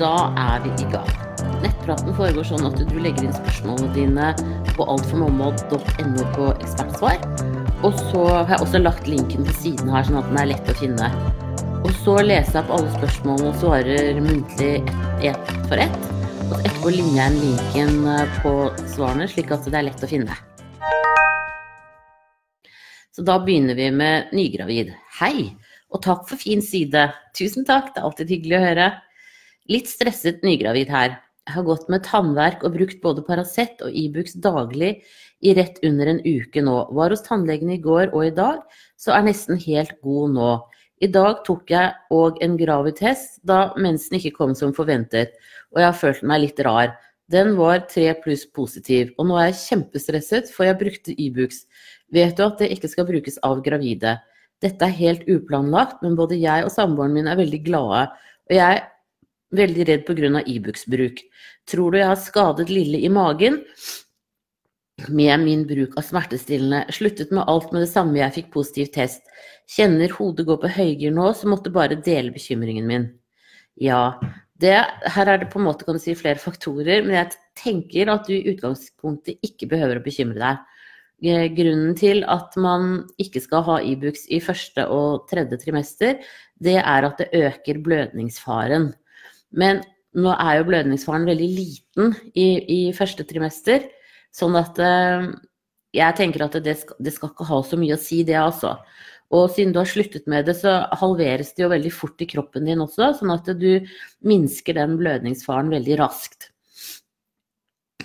[0.00, 1.08] Da er vi i gang.
[1.60, 4.28] Nettpraten foregår sånn at du legger inn spørsmålene dine
[4.72, 7.18] på altformamma.no på ekspertsvar.
[7.84, 10.70] Og så har jeg også lagt linken til siden her, sånn at den er lett
[10.72, 11.10] å finne.
[11.82, 14.70] Og så leser jeg opp alle spørsmålene og svarer muntlig
[15.32, 16.00] ett for ett.
[16.46, 18.54] Og etterpå ligner jeg linken eh, på
[18.94, 20.40] svarene, slik at det er lett å finne.
[23.12, 24.96] Så da begynner vi med nygravid.
[25.20, 25.50] Hei,
[25.92, 27.10] og takk for fin side.
[27.36, 28.90] Tusen takk, det er alltid hyggelig å høre.
[29.68, 31.18] Litt stresset nygravid her.
[31.48, 35.00] Jeg har gått med tannverk og brukt både Paracet og Ibux daglig
[35.42, 36.76] i rett under en uke nå.
[36.94, 38.60] Var hos tannlegen i går og i dag,
[38.96, 40.50] så er nesten helt god nå.
[41.00, 45.32] I dag tok jeg òg en gravidtest da mensen ikke kom som forventet,
[45.72, 46.92] og jeg har følt meg litt rar.
[47.32, 51.64] Den var tre pluss positiv, og nå er jeg kjempestresset, for jeg brukte Ibux.
[52.12, 54.18] Vet du at det ikke skal brukes av gravide?
[54.60, 58.08] Dette er helt uplanlagt, men både jeg og samboeren min er veldig glade,
[58.50, 58.82] og jeg
[59.56, 60.42] veldig redd pga.
[60.46, 61.22] Ibux-bruk.
[61.70, 63.60] Tror du jeg har skadet Lille i magen?
[65.08, 66.84] Med min bruk av smertestillende.
[66.92, 69.24] Sluttet med alt med det samme jeg fikk positiv test.
[69.70, 73.06] Kjenner hodet gå på høygir nå, så måtte bare dele bekymringen min.
[73.80, 74.18] Ja,
[74.60, 74.74] det,
[75.14, 78.26] her er det på en måte kan du si flere faktorer, men jeg tenker at
[78.28, 80.66] du i utgangspunktet ikke behøver å bekymre deg.
[81.20, 86.18] Eh, grunnen til at man ikke skal ha Ibux i første og tredje trimester,
[86.60, 88.90] det er at det øker blødningsfaren.
[89.50, 89.82] Men
[90.18, 93.86] nå er jo blødningsfaren veldig liten i, i første trimester,
[94.34, 95.30] sånn at eh,
[95.96, 98.76] jeg tenker at det skal, det skal, ikke ha så mye å si, det altså.
[99.34, 102.66] Og siden du har sluttet med det, så halveres det jo veldig fort i kroppen
[102.66, 103.86] din også, sånn at du
[104.26, 106.50] minsker den blødningsfaren veldig raskt.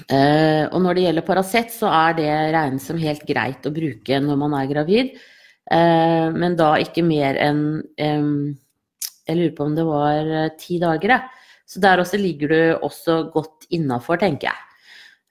[0.06, 4.20] Uh, og når det gjelder Paracet, så er det regnet som helt greit å bruke
[4.22, 5.16] når man er gravid.
[5.66, 7.64] Uh, men da ikke mer enn
[7.98, 11.45] Jeg lurer på om det var uh, ti dager, jeg.
[11.66, 14.62] Så der også ligger du også godt innafor, tenker jeg.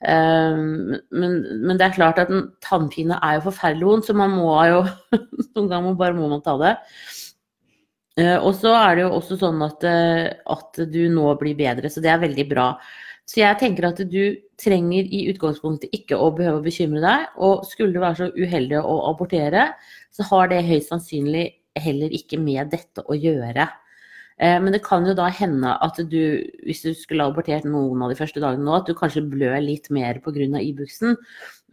[0.04, 4.50] Men, men, det er klart at en tannpine er jo forferdelig vondt, så man må
[4.68, 4.82] jo
[5.54, 6.74] Noen ganger bare må man ta det.
[8.42, 12.12] Og så er det jo også sånn at, at du nå blir bedre, så det
[12.12, 12.68] er veldig bra.
[13.24, 17.30] Så jeg tenker at du trenger i utgangspunktet ikke å behøve å bekymre deg.
[17.40, 19.70] Og skulle du være så uheldig å abortere,
[20.12, 21.46] så har det høyst sannsynlig
[21.80, 23.66] heller ikke med dette å gjøre.
[24.40, 26.22] Eh, men det kan jo da hende at du,
[26.66, 29.90] hvis du skulle abortert noen av de første dagene nå, at du kanskje blør litt
[29.94, 30.60] mer pga.
[30.60, 31.16] Ibux-en.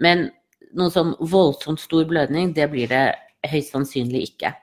[0.03, 0.29] Men
[0.77, 3.05] noen sånn voldsomt stor blødning, det blir det
[3.51, 4.53] høyst sannsynlig ikke.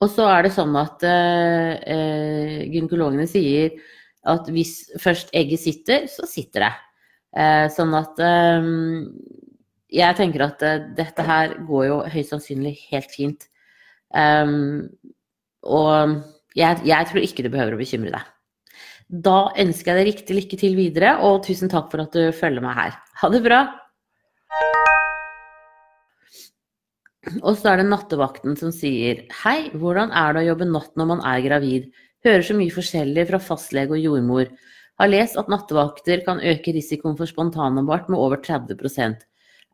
[0.00, 3.74] Og så er det sånn at eh gynekologene sier
[4.28, 6.72] at hvis først egget sitter, så sitter det.
[7.40, 8.70] Eh, sånn at eh,
[10.00, 13.46] jeg tenker at eh, dette her går jo høyst sannsynlig helt fint.
[14.10, 14.88] Um,
[15.62, 16.16] og
[16.58, 18.30] jeg, jeg, tror ikke du behøver å bekymre deg.
[19.10, 22.62] Da ønsker jeg deg riktig lykke til videre, og tusen takk for at du følger
[22.62, 22.98] meg her.
[23.22, 23.60] Ha det bra!
[27.44, 31.08] Og så er det nattevakten som sier Hei, hvordan er det å jobbe natt når
[31.10, 31.90] man er gravid?
[32.24, 34.48] Hører så mye forskjellig fra fastlege og jordmor.
[35.00, 39.20] Har lest at nattevakter kan øke risikoen for spontanabort med over 30%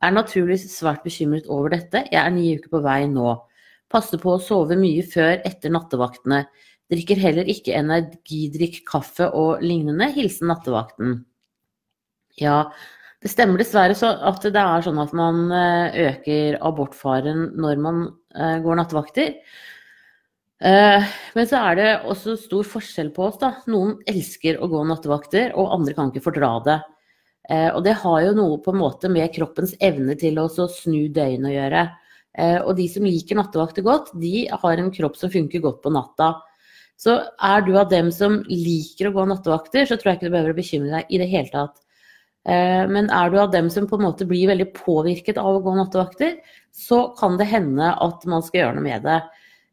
[0.05, 2.05] Er naturligvis svært bekymret over dette.
[2.11, 3.35] Jeg er ni uker på vei nå.
[3.93, 6.45] Passer på å sove mye før etter nattevaktene.
[6.91, 10.11] Drikker heller ikke energidrikk, kaffe og lignende.
[10.15, 11.21] Hilsen nattevakten.
[12.39, 12.67] Ja,
[13.23, 18.03] det stemmer dessverre så at det er sånn at man eh, øker abortfaren når man
[18.37, 19.33] eh, går nattevakter.
[20.63, 23.55] Eh, men så er det også stor forskjell på oss, da.
[23.73, 26.79] Noen elsker å gå nattevakter, og andre kan ikke fordra det.
[27.47, 31.47] Og det har jo noe på en måte med kroppens evne til å snu døgnet
[31.47, 31.83] å gjøre.
[32.37, 35.93] Eh, og de som liker nattevakter godt, de har en kropp som funker godt på
[35.95, 36.35] natta.
[37.01, 40.37] Så er du av dem som liker å gå nattevakter, så tror jeg ikke du
[40.37, 41.83] behøver å bekymre deg i det hele tatt.
[42.47, 45.73] Men er du av dem som på en måte blir veldig påvirket av å gå
[45.75, 46.37] nattevakter,
[46.71, 49.19] så kan det hende at man skal gjøre noe med det.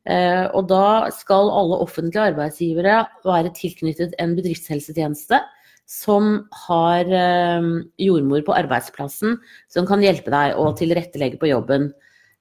[0.04, 5.40] Eh, og da skal alle offentlige arbeidsgivere være tilknyttet en bedriftshelsetjeneste
[5.88, 6.34] som
[6.66, 7.68] har eh,
[8.04, 9.38] jordmor på arbeidsplassen
[9.72, 11.92] som kan hjelpe deg å tilrettelegge på jobben.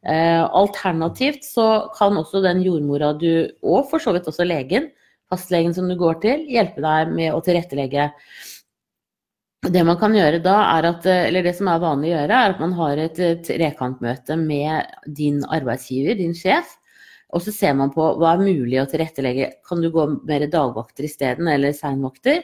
[0.03, 4.91] Eh, alternativt så kan også den jordmora du, og for så vidt også legen,
[5.31, 8.09] fastlegen som du går til, hjelpe deg med å tilrettelegge.
[9.63, 12.55] Det man kan gjøre da, er at, eller det som er vanlig å gjøre, er
[12.55, 16.75] at man har et trekantmøte med din arbeidsgiver, din sjef,
[17.33, 19.53] og så ser man på hva er mulig å tilrettelegge.
[19.65, 22.43] Kan du gå mer dagvakter isteden, eller seinvakter,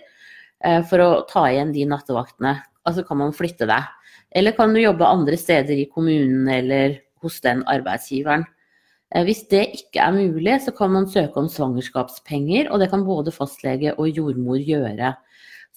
[0.64, 2.54] eh, for å ta igjen de nattevaktene?
[2.86, 3.90] Altså kan man flytte deg.
[4.30, 8.46] Eller kan du jobbe andre steder i kommunen eller hos den arbeidsgiveren.
[9.14, 13.06] Eh, Hvis det ikke er mulig, så kan man søke om svangerskapspenger, og det kan
[13.06, 15.14] både fastlege og jordmor gjøre.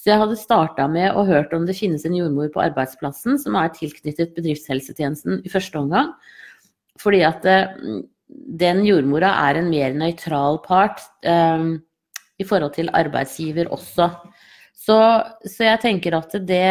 [0.02, 3.58] Så jeg hadde starta med å hørt om det finnes en jordmor på arbeidsplassen som
[3.60, 6.16] er tilknyttet bedriftshelsetjenesten i første omgang.
[7.02, 7.76] Fordi at eh,
[8.62, 11.68] den jordmora er en mer nøytral part eh,
[12.42, 14.10] i forhold til arbeidsgiver også.
[14.82, 14.98] Så,
[15.46, 16.66] så jeg tenker at det,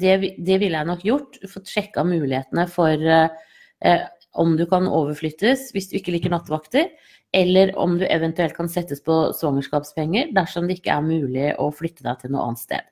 [0.00, 1.38] det, det ville jeg nok gjort.
[1.48, 4.04] Fått sjekka mulighetene for eh,
[4.40, 6.90] om du kan overflyttes hvis du ikke liker nattevakter,
[7.34, 12.06] eller om du eventuelt kan settes på svangerskapspenger dersom det ikke er mulig å flytte
[12.06, 12.90] deg til noe annet sted.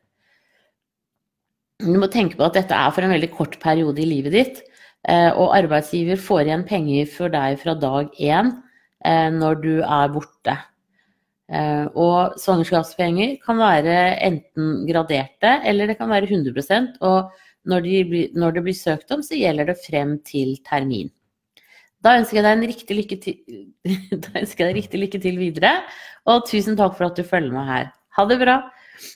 [1.83, 4.61] Du må tenke på at dette er for en veldig kort periode i livet ditt,
[5.09, 8.53] eh, og arbeidsgiver får igjen penger for deg fra dag én
[9.05, 10.59] eh, når du er borte.
[11.53, 13.97] Eh, og svangerskapspenger kan være
[14.29, 17.33] enten graderte, eller det kan være 100% og
[17.69, 21.11] når, de når det blir søkt om, så gjelder det frem til termin.
[22.03, 23.37] Da ønsker jeg deg en riktig lykke til,
[24.81, 25.75] riktig lykke til videre,
[26.27, 27.93] og tusen takk for at du følger med her.
[28.19, 28.57] Ha det bra.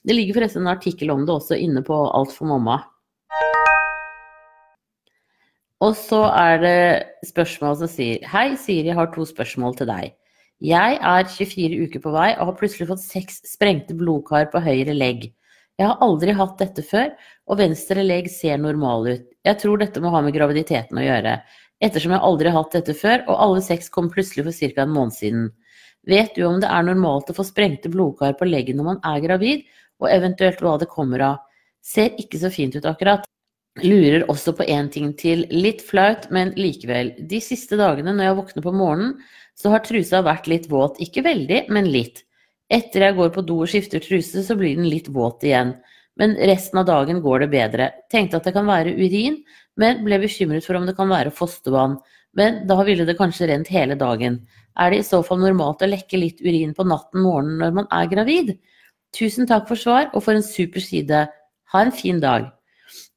[0.07, 2.79] Det ligger forresten en artikkel om det også inne på Alt for mamma.
[5.85, 6.79] Og så er det
[7.29, 10.15] spørsmål som sier Hei, Siri har to spørsmål til deg.
[10.65, 14.95] Jeg er 24 uker på vei og har plutselig fått seks sprengte blodkar på høyre
[14.97, 15.27] legg.
[15.77, 17.11] Jeg har aldri hatt dette før,
[17.53, 19.27] og venstre legg ser normal ut.
[19.45, 21.35] Jeg tror dette må ha med graviditeten å gjøre
[21.85, 24.83] ettersom jeg aldri har hatt dette før, og alle seks kom plutselig for ca.
[24.83, 25.47] en måned siden.
[26.07, 29.23] Vet du om det er normalt å få sprengte blodkar på leggen når man er
[29.25, 29.65] gravid,
[30.01, 31.41] og eventuelt hva det kommer av?
[31.83, 33.27] Ser ikke så fint ut akkurat.
[33.85, 37.13] Lurer også på én ting til, litt flaut, men likevel.
[37.29, 39.19] De siste dagene når jeg våkner på morgenen,
[39.57, 42.23] så har trusa vært litt våt, ikke veldig, men litt.
[42.73, 45.75] Etter jeg går på do og skifter truse, så blir den litt våt igjen.
[46.17, 47.89] Men resten av dagen går det bedre.
[48.13, 49.43] Tenkte at det kan være urin,
[49.77, 51.99] men ble bekymret for om det kan være fostervann.
[52.37, 54.41] Men da ville det kanskje rent hele dagen.
[54.77, 57.89] Er det i så fall normalt å lekke litt urin på natten morgenen når man
[57.93, 58.57] er gravid?
[59.17, 61.23] Tusen takk for svar, og for en super side.
[61.73, 62.51] Ha en fin dag.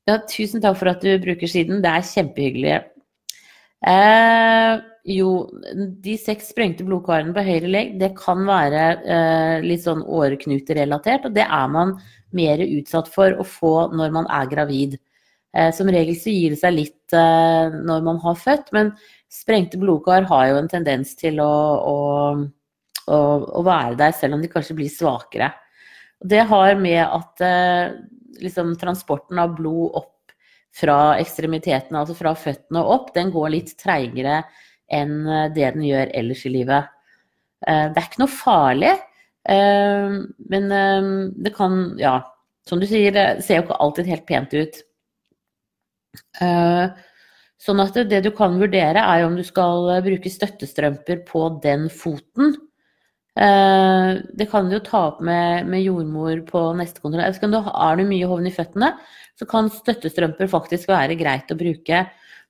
[0.07, 1.83] Ja, tusen takk for at du bruker siden.
[1.83, 2.77] Det er kjempehyggelig.
[3.87, 5.49] Eh, jo,
[6.03, 11.37] de seks sprengte blodkarene på høyre legg, det kan være eh, litt sånn åreknuterelatert, og
[11.37, 11.95] det er man
[12.35, 14.99] mer utsatt for å få når man er gravid.
[15.55, 18.93] Eh, som regel så gir det seg litt eh, når man har født, men
[19.31, 21.49] sprengte blodkar har jo en tendens til å,
[21.79, 21.97] å,
[23.09, 23.17] å,
[23.61, 25.51] å være der, selv om de kanskje blir svakere.
[26.19, 27.97] Det har med at eh,
[28.43, 30.15] liksom, transporten av blod opp
[30.75, 34.43] fra ekstremiteten, altså fra føttene og opp, den går litt treigere
[34.91, 35.21] enn
[35.55, 36.89] det den gjør ellers i livet.
[37.59, 38.91] Det er ikke noe farlig,
[39.49, 40.69] men
[41.43, 42.13] det kan, ja,
[42.69, 44.79] som du sier, det ser jo ikke alltid helt pent ut.
[46.41, 47.05] Eh,
[47.59, 51.87] sånn at det du kan vurdere, er om du skal eh, bruke støttestrømper på den
[51.93, 52.55] foten.
[53.39, 57.25] Eh, det kan du jo ta opp med, med jordmor på neste kontroll.
[57.25, 58.93] Er du mye hovn i føttene,
[59.39, 62.05] så kan støttestrømper faktisk være greit å bruke.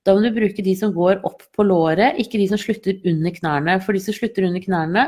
[0.10, 3.34] Da må du bruke de som går opp på låret, ikke de som slutter under
[3.36, 3.76] knærne.
[3.86, 5.04] For de som slutter under knærne,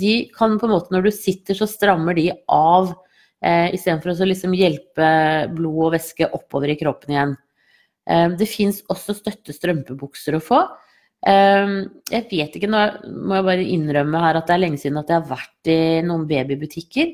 [0.00, 2.94] de kan på en måte når du sitter, så strammer de av.
[3.44, 5.10] Eh, Istedenfor å liksom hjelpe
[5.52, 7.36] blod og væske oppover i kroppen igjen.
[8.08, 10.64] Eh, det fins også støtte strømpebukser å få.
[11.28, 11.74] Eh,
[12.08, 12.82] jeg vet ikke, nå
[13.28, 15.80] må jeg bare innrømme her at det er lenge siden at jeg har vært i
[16.08, 17.12] noen babybutikker.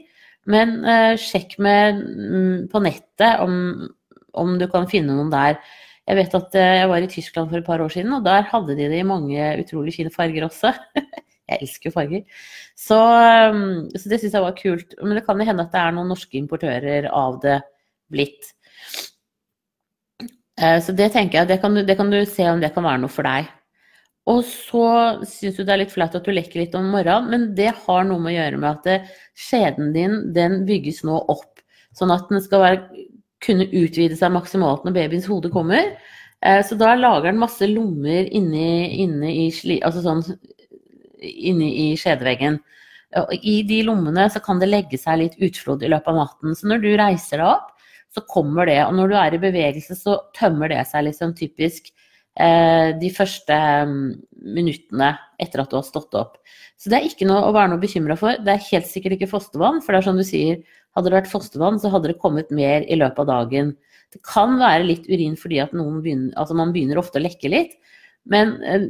[0.55, 3.89] Men eh, sjekk med mm, på nettet om,
[4.39, 5.59] om du kan finne noen der.
[6.05, 8.45] Jeg vet at eh, jeg var i Tyskland for et par år siden, og der
[8.51, 10.75] hadde de det i mange utrolig fine farger også.
[11.49, 12.43] jeg elsker jo farger.
[12.77, 14.95] Så, ehm, så det syns jeg var kult.
[15.01, 17.59] Men det kan jo hende at det er noen norske importører av det
[18.13, 18.53] blitt.
[20.61, 22.85] Eh, så det tenker jeg, det kan, du, det kan, du, se om det kan
[22.85, 23.49] være noe for deg.
[24.29, 24.85] Og så
[25.29, 28.07] syns du det er litt flaut at du lekker litt om morgenen, men det har
[28.09, 31.61] noe med å gjøre med at skjeden din den bygges nå opp.
[31.95, 33.05] Sånn at den skal være,
[33.43, 35.95] kunne utvide seg maksimalt når babyens hode kommer.
[36.45, 40.23] Eh, så da lager den masse lommer inni, inni, i, altså sånn,
[41.21, 42.61] inni i skjedeveggen.
[43.47, 46.57] I de lommene så kan det legge seg litt utflod i løpet av natten.
[46.59, 47.71] Så når du reiser deg opp,
[48.15, 48.81] så kommer det.
[48.87, 51.93] Og når du er i bevegelse, så tømmer det seg liksom typisk
[52.99, 56.41] de første um, minuttene etter at du har stått opp.
[56.81, 58.41] Så det er ikke noe å være noe bekymra for.
[58.43, 60.63] Det er helt sikkert ikke fostervann, for det er som du sier,
[60.95, 63.73] hadde det vært fostervann, så hadde det kommet mer i løpet av dagen.
[64.15, 67.75] Det kan være litt urin fordi at begynner, altså man begynner ofte å lekke litt.
[68.31, 68.87] Men eh,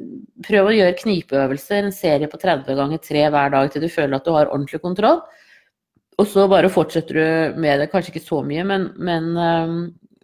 [0.46, 4.18] prøv å gjøre knipeøvelser, en serie på 30 ganger 3 hver dag til du føler
[4.18, 5.22] at du har ordentlig kontroll.
[6.20, 9.78] Og så bare fortsetter du med det, kanskje ikke så mye, men, men um,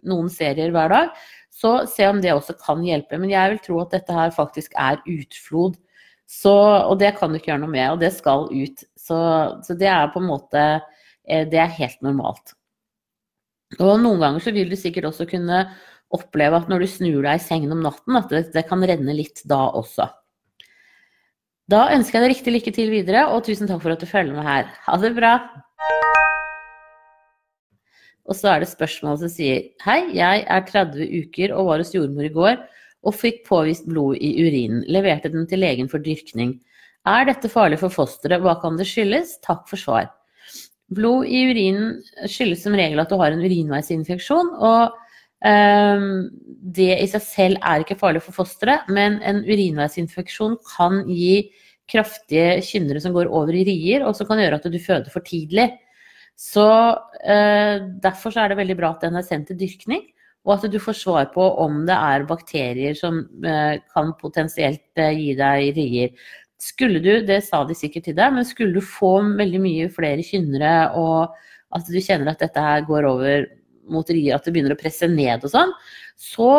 [0.07, 1.25] noen serier hver dag.
[1.51, 3.19] Så se om det også kan hjelpe.
[3.19, 5.77] Men jeg vil tro at dette her faktisk er utflod
[6.25, 8.85] Så, og det kan du ikke gjøre noe med, og det skal ut.
[8.95, 9.19] Så,
[9.67, 10.63] så det er på en måte
[11.27, 12.55] eh, Det er helt normalt.
[13.79, 15.65] Og noen ganger så vil du sikkert også kunne
[16.11, 19.15] oppleve at når du snur deg i sengen om natten, at det, det kan renne
[19.15, 20.09] litt da også.
[21.71, 24.35] Da ønsker jeg deg riktig lykke til videre, og tusen takk for at du følger
[24.35, 24.67] med her.
[24.87, 25.37] Ha det bra!
[28.29, 31.93] Og så er det spørsmålet som sier Hei, jeg er 30 uker og var hos
[31.95, 32.59] jordmor i går
[33.01, 34.83] og fikk påvist blod i urinen.
[34.91, 36.59] Leverte den til legen for dyrkning.
[37.09, 38.43] Er dette farlig for fosteret?
[38.43, 39.39] Hva kan det skyldes?
[39.45, 40.11] Takk for svar.
[40.93, 41.95] Blod i urinen
[42.29, 44.53] skyldes som regel at du har en urinveisinfeksjon.
[44.59, 44.97] og
[45.41, 46.29] um,
[46.61, 51.49] det i seg selv er ikke farlig for fosteret, men en urinveisinfeksjon kan gi
[51.91, 55.25] kraftige kynnere som går over i rier, og som kan gjøre at du føder for
[55.25, 55.71] tidlig.
[56.41, 56.65] Så
[57.21, 60.07] eh, Derfor så er det veldig bra at den er sendt til dyrkning,
[60.47, 65.13] og at du får svar på om det er bakterier som eh, kan potensielt eh,
[65.13, 66.15] gi deg rier.
[66.61, 70.25] Skulle du, det sa de sikkert til deg, men skulle du få veldig mye flere
[70.25, 71.33] kynnere, og
[71.77, 73.45] at du kjenner at dette her går over
[73.91, 75.73] mot rier, at det begynner å presse ned og sånn,
[76.21, 76.49] så,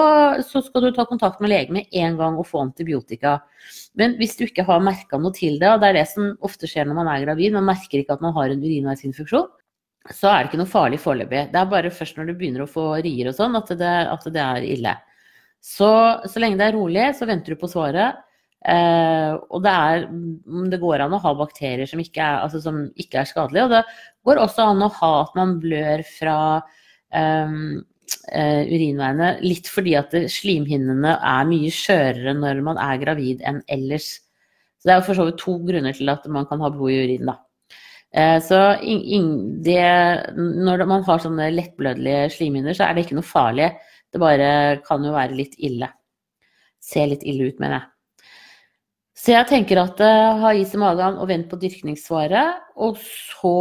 [0.46, 3.36] så, skal du ta kontakt med lege med en gang og få antibiotika.
[3.98, 6.70] Men hvis du ikke har merka noe til det, og det er det som ofte
[6.70, 9.50] skjer når man er gravid, man merker ikke at man har en urinveisinfeksjon,
[10.10, 11.46] så er det ikke noe farlig foreløpig.
[11.52, 14.42] Det er bare først når du begynner å få rier og sånn, at at det
[14.42, 14.96] er ille.
[15.62, 15.88] Så,
[16.26, 18.18] så lenge det er rolig, så venter du på svaret.
[18.62, 20.04] Eh, og det, er,
[20.70, 23.68] det går an å ha bakterier som ikke, er, altså som ikke er skadelige.
[23.68, 23.82] Og det
[24.26, 26.36] går også an å ha at man blør fra
[27.14, 27.56] eh,
[28.34, 34.16] eh, urinveiene litt fordi at slimhinnene er mye skjørere når man er gravid enn ellers.
[34.82, 37.02] Så det er for så vidt to grunner til at man kan ha blod i
[37.04, 37.38] urinen, da.
[38.12, 38.58] Eh, så
[39.64, 39.84] det,
[40.36, 43.70] når man har sånne lettblødelige slimhinner, så er det ikke noe farlig.
[44.12, 44.50] Det bare
[44.84, 45.88] kan jo være litt ille.
[46.82, 47.88] Se litt ille ut, mener jeg.
[49.22, 52.66] Så jeg tenker at uh, ha is i magen og vent på dyrkningssvaret.
[52.82, 53.54] Og så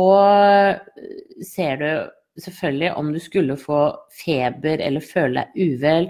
[1.45, 3.83] ser du selvfølgelig om du skulle få
[4.23, 6.09] feber eller føle deg uvel,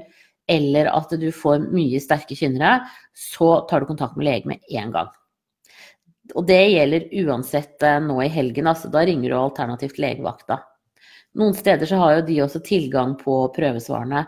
[0.52, 4.94] eller at du får mye sterke kynnere, så tar du kontakt med lege med en
[4.96, 5.12] gang
[6.36, 8.70] og det gjelder uansett eh, nå i helgen.
[8.72, 10.62] altså Da ringer du alternativt legevakta.
[11.40, 14.26] Noen steder så har jo de også tilgang på prøvesvarene.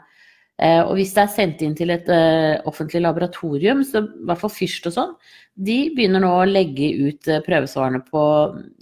[0.62, 4.40] Eh, og hvis det er sendt inn til et uh, offentlig laboratorium, så i hvert
[4.40, 5.14] fall Fyrst og sånn,
[5.56, 8.24] de begynner nå å legge ut prøvesvarene på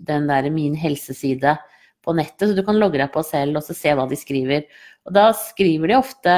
[0.09, 1.55] den der Min helseside
[2.03, 4.67] på nettet, så du kan logge deg på selv og se hva de skriver.
[5.07, 6.37] Og da skriver de ofte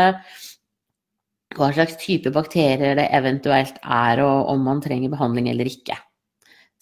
[1.57, 5.97] hva slags type bakterier det eventuelt er, og om man trenger behandling eller ikke.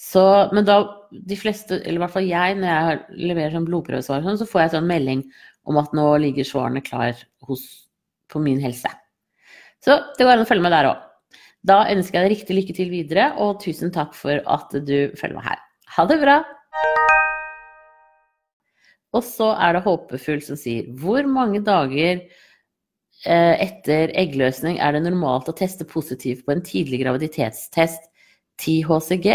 [0.01, 0.24] Så,
[0.55, 0.79] men da
[1.12, 4.63] de fleste, eller i hvert fall jeg, når jeg leverer sånn blodprøvesvar, sånn, så får
[4.63, 5.22] jeg sånn melding
[5.70, 7.65] om at nå ligger svarene klar hos,
[8.31, 8.89] på min helse.
[9.81, 11.08] Så det går an å følge med der òg.
[11.67, 15.38] Da ønsker jeg deg riktig lykke til videre, og tusen takk for at du følger
[15.38, 15.62] meg her.
[15.98, 16.39] Ha det bra!
[19.12, 25.03] Og så er det Håpefull som sier Hvor mange dager eh, etter eggløsning er det
[25.03, 28.08] normalt å teste positivt på en tidlig graviditetstest,
[28.63, 29.27] 10 HCG?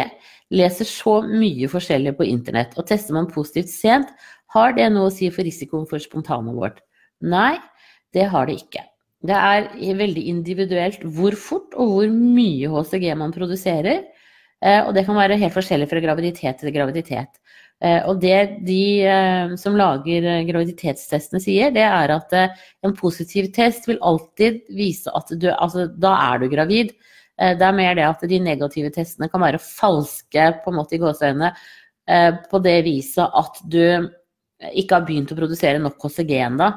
[0.55, 4.13] Leser så mye forskjellig på internett, og tester man positivt sent,
[4.55, 6.79] har det noe å si for risikoen for spontanabort?
[7.27, 7.57] Nei,
[8.15, 8.85] det har det ikke.
[9.27, 14.05] Det er veldig individuelt hvor fort og hvor mye HCG man produserer.
[14.65, 17.41] Eh, og det kan være helt forskjellig fra graviditet til graviditet.
[17.85, 23.89] Eh, og det de eh, som lager graviditetstestene sier, det er at en positiv test
[23.91, 26.95] vil alltid vise at du Altså, da er du gravid.
[27.39, 30.97] Eh, det er mer det at de negative testene kan være falske på en måte
[30.97, 33.83] i gåseøynene eh, på det viset at du
[34.73, 36.71] ikke har begynt å produsere nok kostygen da.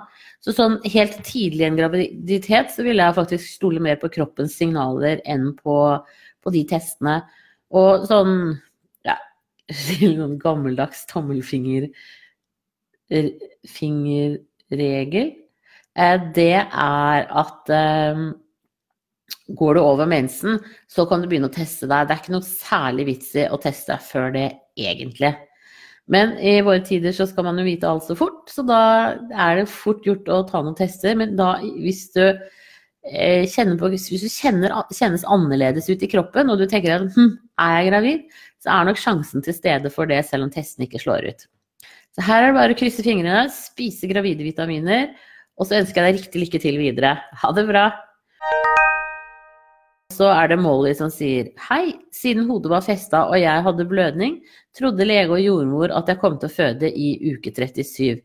[0.44, 4.58] Så sånn helt tidlig i en graviditet så vil jeg faktisk stole mer på kroppens
[4.60, 5.76] signaler enn på,
[6.44, 7.22] på de testene.
[7.76, 8.60] Og sånn
[9.08, 9.16] ja,
[10.20, 11.94] noen gammeldags tommelfingerregel,
[13.76, 15.32] fingerregel
[16.36, 17.72] det er at
[19.58, 20.60] Går du over mensen,
[20.90, 22.08] så kan du begynne å teste deg.
[22.08, 25.34] Det er ikke noe særlig vits i å teste deg før det egentlig.
[26.10, 28.82] Men i våre tider så skal man jo vite alt så fort, så da
[29.30, 31.14] er det fort gjort å ta noen tester.
[31.18, 36.58] Men da, hvis du eh, på Hvis du kjenner, kjennes annerledes ut i kroppen, og
[36.58, 38.26] du tenker at hm, er jeg gravid,
[38.60, 41.48] så er nok sjansen til stede for det, selv om testen ikke slår ut.
[42.18, 45.14] Så her er det bare å krysse fingrene, spise gravide vitaminer,
[45.60, 47.18] og så ønsker jeg deg riktig lykke til videre.
[47.44, 47.90] Ha det bra!
[50.20, 54.42] Så er det Molly som sier Hei, siden hodet var festa og jeg hadde blødning,
[54.76, 58.20] trodde lege og jordmor at jeg kom til å føde i uke 37.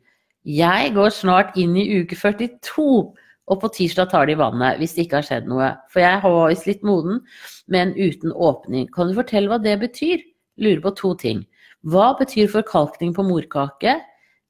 [0.45, 3.15] Jeg går snart inn i uke 42.
[3.45, 5.71] Og på tirsdag tar de vannet hvis det ikke har skjedd noe.
[5.93, 7.21] For jeg har visst litt moden,
[7.69, 8.89] men uten åpning.
[8.93, 10.25] Kan du fortelle hva det betyr?
[10.65, 11.45] Lurer på to ting.
[11.85, 13.99] Hva betyr forkalkning på morkake?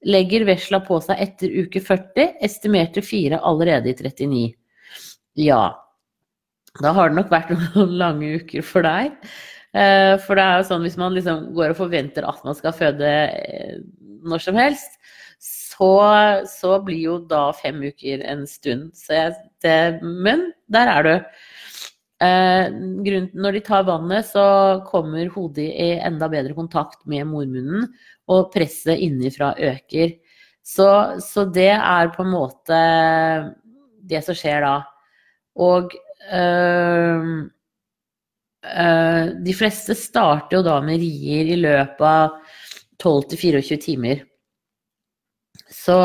[0.06, 4.44] Legger vesla på seg etter uke 40, estimerte fire allerede i 39.
[5.42, 5.64] Ja,
[6.82, 9.14] da har det nok vært noen lange uker for deg.
[9.74, 12.74] Eh, for det er jo sånn hvis man liksom går og forventer at man skal
[12.76, 13.78] føde eh,
[14.24, 14.98] når som helst,
[15.44, 15.94] så,
[16.46, 18.92] så blir jo da fem uker en stund.
[19.10, 21.14] Jeg, det, men der er du.
[22.24, 22.70] Eh,
[23.34, 24.44] når de tar vannet, så
[24.88, 27.90] kommer hodet i enda bedre kontakt med mormunnen,
[28.30, 30.14] og presset innenfra øker.
[30.64, 30.88] Så,
[31.20, 32.78] så, det er på en måte
[34.08, 34.76] det som skjer da.
[35.60, 35.92] Og
[36.32, 37.32] øh,
[38.84, 42.38] øh, de fleste starter jo da med rier i løpet av
[43.02, 44.22] 12-24 timer.
[45.68, 45.98] Så,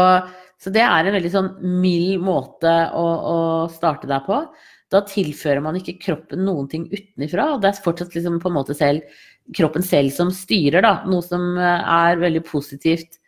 [0.60, 3.38] så, det er en veldig sånn mild måte å, å
[3.72, 4.42] starte deg på.
[4.90, 7.52] Da tilfører man ikke kroppen noen ting utenfra.
[7.62, 9.06] Det er fortsatt liksom på en måte selv,
[9.56, 10.94] kroppen selv som styrer, da.
[11.10, 13.20] Noe som eh, er veldig positivt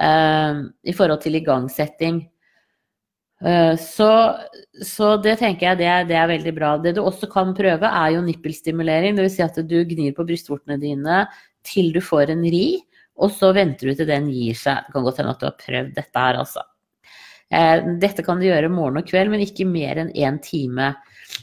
[0.00, 2.26] eh, i forhold til igangsetting.
[3.44, 4.10] Eh, så,
[4.82, 6.72] så, det tenker jeg det er, det er, veldig bra.
[6.82, 9.18] Det du også kan prøve, er jo nippelstimulering.
[9.18, 9.36] Dvs.
[9.36, 11.24] Si at du gnir på brystvortene dine
[11.66, 12.80] til du får en ri,
[13.18, 14.86] og så venter du til den gir seg.
[14.86, 16.64] Det kan godt hende at du har prøvd dette her, altså.
[17.48, 20.92] Eh, dette kan du gjøre morgen og kveld, men ikke mer enn én time.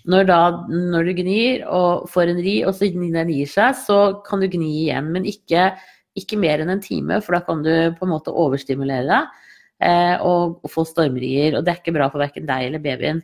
[0.10, 4.00] Når, da, når, du gnir og får en ri, og så den gir seg, så
[4.26, 5.12] kan du gni igjen.
[5.16, 5.72] Men ikke,
[6.18, 9.42] ikke, mer enn en time, for da kan du på en måte overstimulere deg
[9.82, 11.58] og, og, få stormrier.
[11.58, 13.24] Og det er ikke bra for verken deg eller babyen.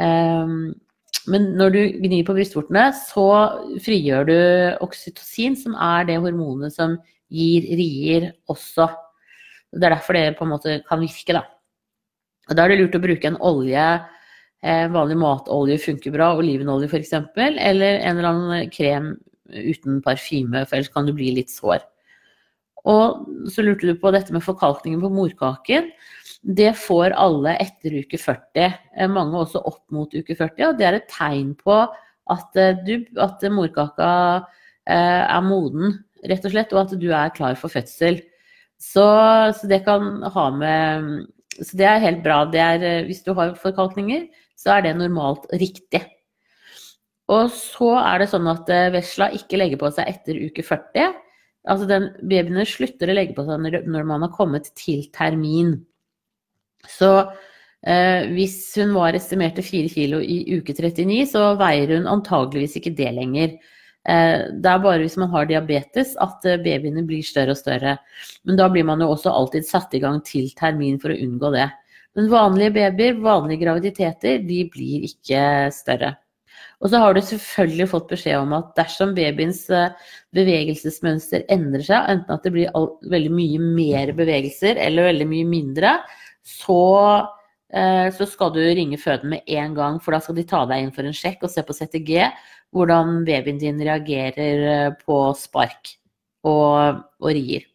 [0.00, 0.56] Eh,
[1.30, 3.26] men når du gnir på brystvortene, så
[3.84, 4.36] frigjør du
[4.84, 6.98] oksytocin, som er det hormonet som
[7.32, 8.90] gir rier også.
[9.74, 11.46] Det er derfor det på en måte kan virke, da.
[12.50, 13.86] Og Da er det lurt å bruke en olje,
[14.62, 19.14] eh, vanlig matolje funker bra, olivenolje f.eks., eller en eller annen krem
[19.48, 21.80] uten parfyme, for ellers kan du bli litt sår.
[22.90, 25.90] Og så lurte du på dette med forkalkningen på morkaken.
[26.44, 30.88] Det får alle etter uke 40, eh, mange også opp mot uke 40, og det
[30.88, 34.10] er et tegn på at, eh, du, at morkaka
[34.84, 35.94] er moden,
[36.28, 38.18] rett og slett, og at du er klar for fødsel.
[38.76, 39.04] Så,
[39.56, 41.24] så det kan ha med
[41.62, 42.42] så det er helt bra.
[42.50, 44.26] Er, eh, hvis du har forkalkninger,
[44.58, 46.02] så er det normalt riktig.
[47.30, 51.14] Og så er det sånn at eh, vesla ikke legger på seg etter uke 40.
[51.64, 55.78] Altså den babyene slutter å legge på seg når man har kommet til termin.
[56.90, 62.10] Så eh, hvis hun var estimert til 4 kg i uke 39, så veier hun
[62.10, 63.56] antageligvis ikke det lenger.
[64.04, 67.96] Eh, det er bare hvis man har diabetes at eh, babyene blir større og større.
[68.44, 71.54] Men da blir man jo også alltid satt i gang til termin for å unngå
[71.56, 71.70] det.
[72.14, 75.40] Men vanlige babyer, vanlige graviditeter, de blir ikke
[75.74, 76.12] større.
[76.84, 79.94] Og så har du selvfølgelig fått beskjed om at dersom babyens eh,
[80.36, 82.74] bevegelsesmønster endrer seg, enten at det blir
[83.08, 85.94] veldig mye mer bevegelser eller veldig mye mindre,
[86.44, 86.82] så,
[87.72, 90.90] så skal du ringe føden med en gang, for da skal de ta deg inn
[90.92, 92.18] for en sjekk og se på CTG
[92.74, 95.94] hvordan babyen din reagerer eh, på spark
[96.44, 97.66] og, og rier.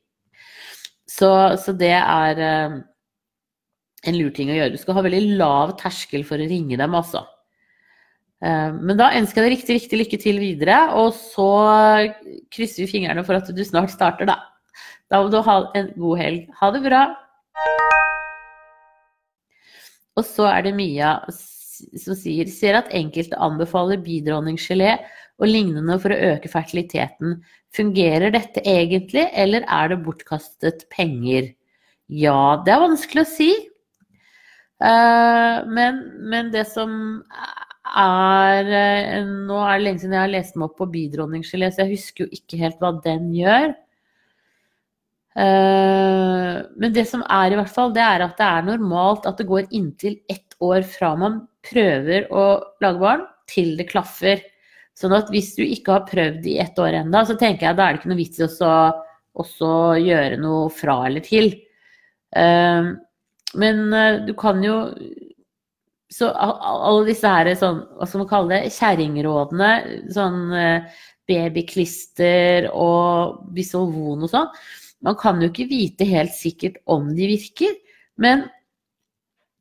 [1.09, 2.77] Så, så, det er eh,
[4.09, 4.75] en lur ting å gjøre.
[4.75, 7.23] Du skal ha veldig lav terskel for å ringe dem, altså.
[8.39, 11.49] Eh, men da ønsker jeg deg riktig, riktig lykke til videre, og så
[12.53, 14.39] krysser vi fingrene for at du snart starter, da.
[15.09, 16.49] Da må du ha en god helg.
[16.59, 17.03] Ha det bra.
[20.19, 21.15] Og så er det Mia
[21.79, 24.97] som sier ser at enkelte anbefaler bidronningsgelé
[25.39, 27.39] og lignende for å øke fertiliteten.
[27.75, 31.53] Fungerer dette egentlig, eller er det bortkastet penger?
[32.09, 33.49] Ja, det er vanskelig å si.
[34.79, 36.91] Uh, men, men, det som
[37.97, 41.83] er uh, Nå er det lenge siden jeg har lest meg opp på bidronninggelé, så
[41.83, 43.73] jeg husker jo ikke helt hva den gjør.
[45.39, 49.39] Uh, men det som er i hvert fall, det er at det er normalt at
[49.39, 52.45] det går inntil ett år fra man prøver å
[52.83, 54.41] lage barn til det klaffer.
[54.97, 57.85] Sånn at hvis du ikke har prøvd i ett år enda, så tenker jeg da
[57.87, 61.53] er det ikke noe vits i å gjøre noe fra eller til.
[62.35, 62.95] Uh,
[63.59, 63.85] men
[64.27, 64.75] du kan jo
[66.09, 69.71] Så alle disse her sånn, hva skal man kalle det, kjerringrådene,
[70.15, 74.47] sånn uh, babyklister og Bisolvon og sånn,
[75.05, 77.77] man kan jo ikke vite helt sikkert om de virker.
[78.19, 78.47] Men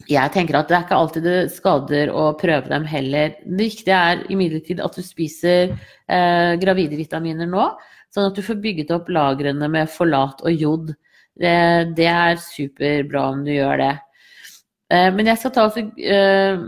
[0.08, 3.36] jeg tenker at det er ikke alltid det skader å prøve dem heller.
[3.44, 7.68] Det viktige er imidlertid at du spiser eh, gravide vitaminer nå,
[8.14, 10.92] sånn at du får bygget opp lagrene med forlat og jod.
[11.38, 13.94] Det, det er superbra om du gjør det.
[14.88, 16.62] Eh, men jeg skal ta og uh,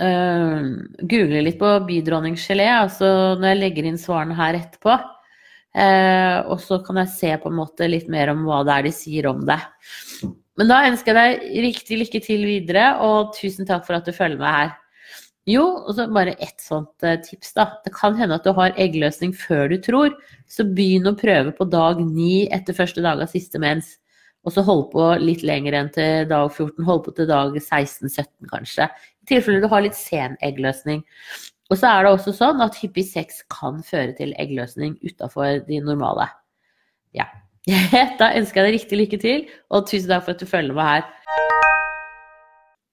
[0.00, 0.70] uh,
[1.02, 4.96] google litt på bydronninggelé, altså når jeg legger inn svarene her etterpå.
[5.76, 8.88] Uh, og så kan jeg se på en måte litt mer om hva det er
[8.88, 9.58] de sier om det.
[10.56, 14.16] Men da ønsker jeg deg riktig lykke til videre, og tusen takk for at du
[14.16, 14.74] følger med her.
[15.46, 17.68] Jo, og så bare ett sånt uh, tips, da.
[17.84, 20.16] Det kan hende at du har eggløsning før du tror,
[20.48, 23.98] så begynn å prøve på dag ni etter første dag av siste mens.
[24.46, 28.46] Og så hold på litt lenger enn til dag 14, hold på til dag 16-17
[28.52, 28.86] kanskje.
[28.86, 31.02] I tilfelle du har litt sen eggløsning.
[31.66, 35.82] Og så er det også sånn at hyppig sex kan føre til eggløsning utafor de
[35.82, 36.28] normale.
[37.16, 37.26] Ja.
[38.20, 40.86] Da ønsker jeg deg riktig lykke til, og tusen takk for at du følger med
[40.86, 41.08] her.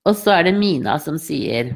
[0.10, 1.76] Og så er det Mina som sier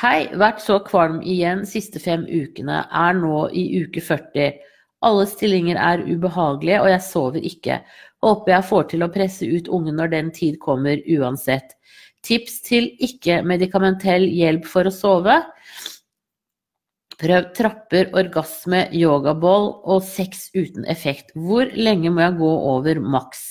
[0.00, 4.56] Hei, vært så kvalm igjen siste fem ukene, er nå i uke 40.
[5.04, 7.76] Alle stillinger er ubehagelige, og jeg sover ikke.
[8.24, 11.74] Håper jeg får til å presse ut ungen når den tid kommer, uansett.
[12.24, 15.42] Tips til ikke-medikamentell hjelp for å sove?
[17.20, 21.34] Prøv trapper, orgasme, yogaball og sex uten effekt.
[21.36, 23.44] Hvor lenge må jeg gå over maks?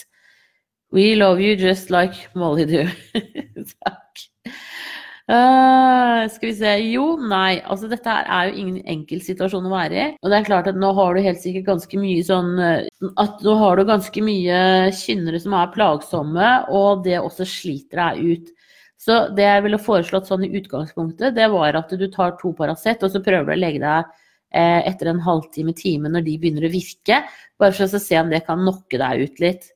[0.94, 2.84] We love you just like Molly do.
[3.86, 4.26] Takk.
[5.24, 7.62] Uh, skal vi se Jo, nei.
[7.62, 10.08] Altså, dette er jo ingen enkel situasjon å være i.
[10.20, 12.90] Og det er klart at nå har du helt sikkert ganske mye sånn eh,
[13.22, 14.58] At nå har du ganske mye
[15.00, 18.52] kynnere som er plagsomme, og det også sliter deg ut.
[19.04, 23.04] Så det jeg ville foreslått sånn i utgangspunktet, det var at du tar to Paracet,
[23.04, 24.14] og så prøver du å legge deg
[24.56, 27.24] eh, etter en halvtime, time, når de begynner å virke.
[27.60, 29.70] Bare for å se om det kan nokke deg ut litt.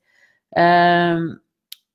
[0.55, 1.35] Uh,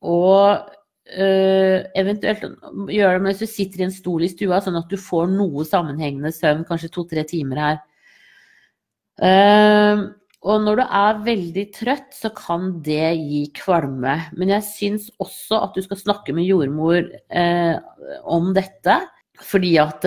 [0.05, 0.73] og
[1.13, 2.45] Uh, eventuelt
[2.89, 5.67] gjør det mens du sitter i en stol i stua, sånn at du får noe
[5.69, 7.81] sammenhengende søvn, kanskje to-tre timer her.
[9.21, 10.09] Uh,
[10.43, 14.17] og når du er veldig trøtt, så kan det gi kvalme.
[14.35, 17.77] Men jeg syns også at du skal snakke med jordmor uh,
[18.27, 18.99] om dette.
[19.43, 20.05] Fordi at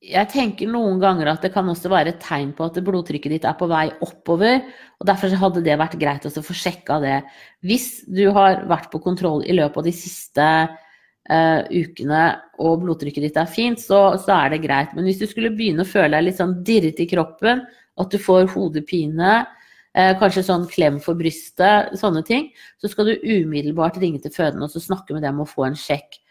[0.00, 3.46] jeg tenker noen ganger at det kan også være et tegn på at blodtrykket ditt
[3.48, 4.62] er på vei oppover.
[4.96, 7.18] og Derfor hadde det vært greit å få sjekka det.
[7.60, 12.22] Hvis du har vært på kontroll i løpet av de siste uh, ukene
[12.64, 14.96] og blodtrykket ditt er fint, så, så, er det greit.
[14.96, 17.66] Men hvis du skulle begynne å føle deg litt sånn dirret i kroppen,
[18.00, 22.48] at du får hodepine, uh, kanskje sånn klem for brystet, sånne ting,
[22.80, 26.22] så skal du umiddelbart ringe til fødende og snakke med dem og få en sjekk.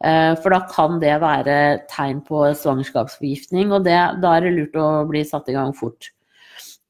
[0.00, 1.56] Eh, for da kan det være
[1.90, 6.08] tegn på svangerskapsforgiftning, og det, da er det lurt å bli satt i gang fort.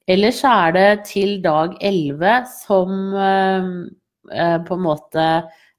[0.09, 3.67] Ellers er det til dag 11 som eh,
[4.31, 5.27] eh, på en måte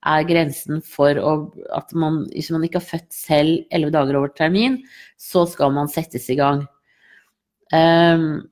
[0.03, 1.33] er grensen for å,
[1.73, 4.81] at man, hvis man ikke har født selv 11 dager over termin,
[5.21, 6.65] så skal man settes i gang.
[7.73, 8.43] Um,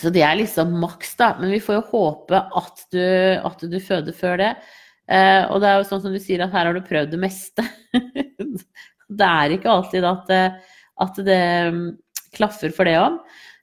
[0.00, 1.34] så det er liksom maks, da.
[1.38, 3.04] Men vi får jo håpe at du,
[3.38, 4.50] at du føder før det.
[5.10, 7.20] Eh, og det er jo sånn som du sier, at her har du prøvd det
[7.22, 7.64] meste.
[9.18, 11.42] det er ikke alltid at, eh, at det
[11.74, 11.86] mm,
[12.36, 13.18] klaffer for det òg.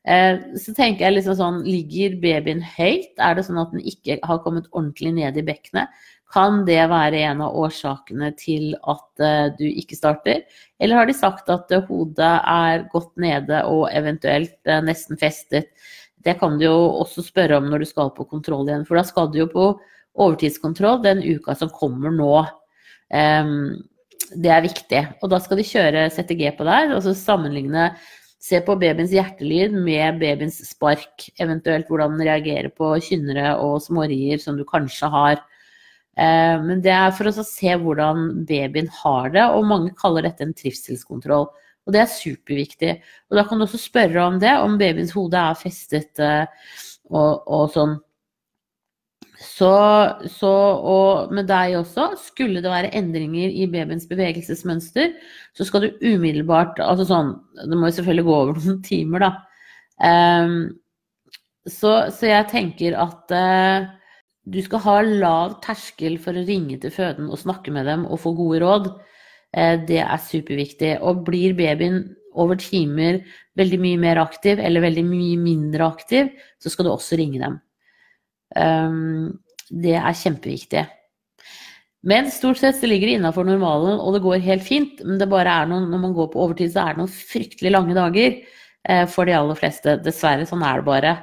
[0.10, 3.12] Eh, så tenker jeg liksom sånn, ligger babyen høyt?
[3.18, 5.94] Er det sånn at den ikke har kommet ordentlig ned i bekkenet?
[6.30, 10.44] Kan det være en av årsakene til at du ikke starter?
[10.78, 15.72] Eller har de sagt at hodet er godt nede og eventuelt nesten festet?
[16.22, 19.08] Det kan du jo også spørre om når du skal på kontroll igjen, for da
[19.10, 19.72] skal du jo på
[20.18, 22.34] overtidskontroll den uka som kommer nå.
[23.10, 25.02] Det er viktig.
[25.24, 27.92] Og da skal de kjøre CTG på der, og så sammenligne
[28.40, 34.40] Se på babyens hjertelyd med babyens spark, eventuelt hvordan den reagerer på kynnere og smårier
[34.40, 35.42] som du kanskje har.
[36.16, 40.56] Men det er for å se hvordan babyen har det, og mange kaller dette en
[40.56, 41.50] trivselskontroll.
[41.88, 42.94] Og det er superviktig.
[43.28, 46.48] Og da kan du også spørre om det, om babyens hode er festet uh,
[47.12, 47.98] og, og sånn.
[49.40, 49.72] Så,
[50.28, 50.50] så,
[50.84, 55.14] og med deg også, skulle det være endringer i babyens bevegelsesmønster,
[55.56, 59.32] så skal du umiddelbart Altså sånn Det må jo selvfølgelig gå over noen timer, da.
[60.00, 60.58] Um,
[61.68, 63.88] så, så, jeg tenker at uh,
[64.50, 68.20] du skal ha lav terskel for å ringe til føden og snakke med dem og
[68.26, 68.92] få gode råd.
[69.56, 70.98] Uh, det er superviktig.
[71.00, 73.24] Og blir babyen over timer
[73.60, 77.60] veldig mye mer aktiv eller veldig mye mindre aktiv, så skal du også ringe dem.
[78.56, 80.86] Um, det er kjempeviktig.
[82.08, 85.02] Men stort sett så ligger det innafor normalen, og det går helt fint.
[85.04, 87.74] Men det bare er noen, når man går på overtid, så er det noen fryktelig
[87.76, 89.98] lange dager eh, for de aller fleste.
[90.06, 91.16] Dessverre, sånn er det bare.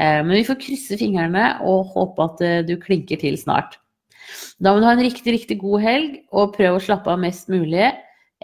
[0.00, 3.76] Eh, men vi får krysse fingrene og håpe at eh, du klinker til snart.
[4.62, 7.52] Da må du ha en riktig, riktig god helg, og prøv å slappe av mest
[7.52, 7.92] mulig.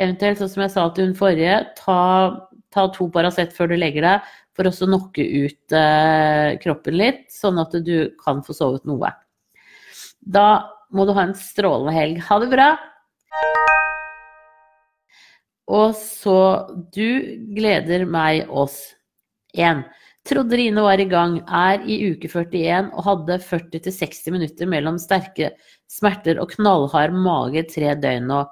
[0.00, 2.00] Eventuelt, sånn som jeg sa til hun forrige, ta,
[2.74, 7.60] ta to Paracet før du legger deg, for å knocke ut eh, kroppen litt, sånn
[7.62, 9.08] at du kan få sovet noe.
[10.20, 12.20] Da må du ha en strålende helg.
[12.28, 12.68] Ha det bra!
[15.70, 16.36] Og så
[16.92, 17.06] Du
[17.54, 18.90] gleder meg oss.
[19.54, 19.84] 1.
[20.28, 25.54] Trodde Rine var i gang, er i uke 41 og hadde 40-60 minutter mellom sterke
[25.90, 28.44] smerter og knallhard mage tre døgn nå.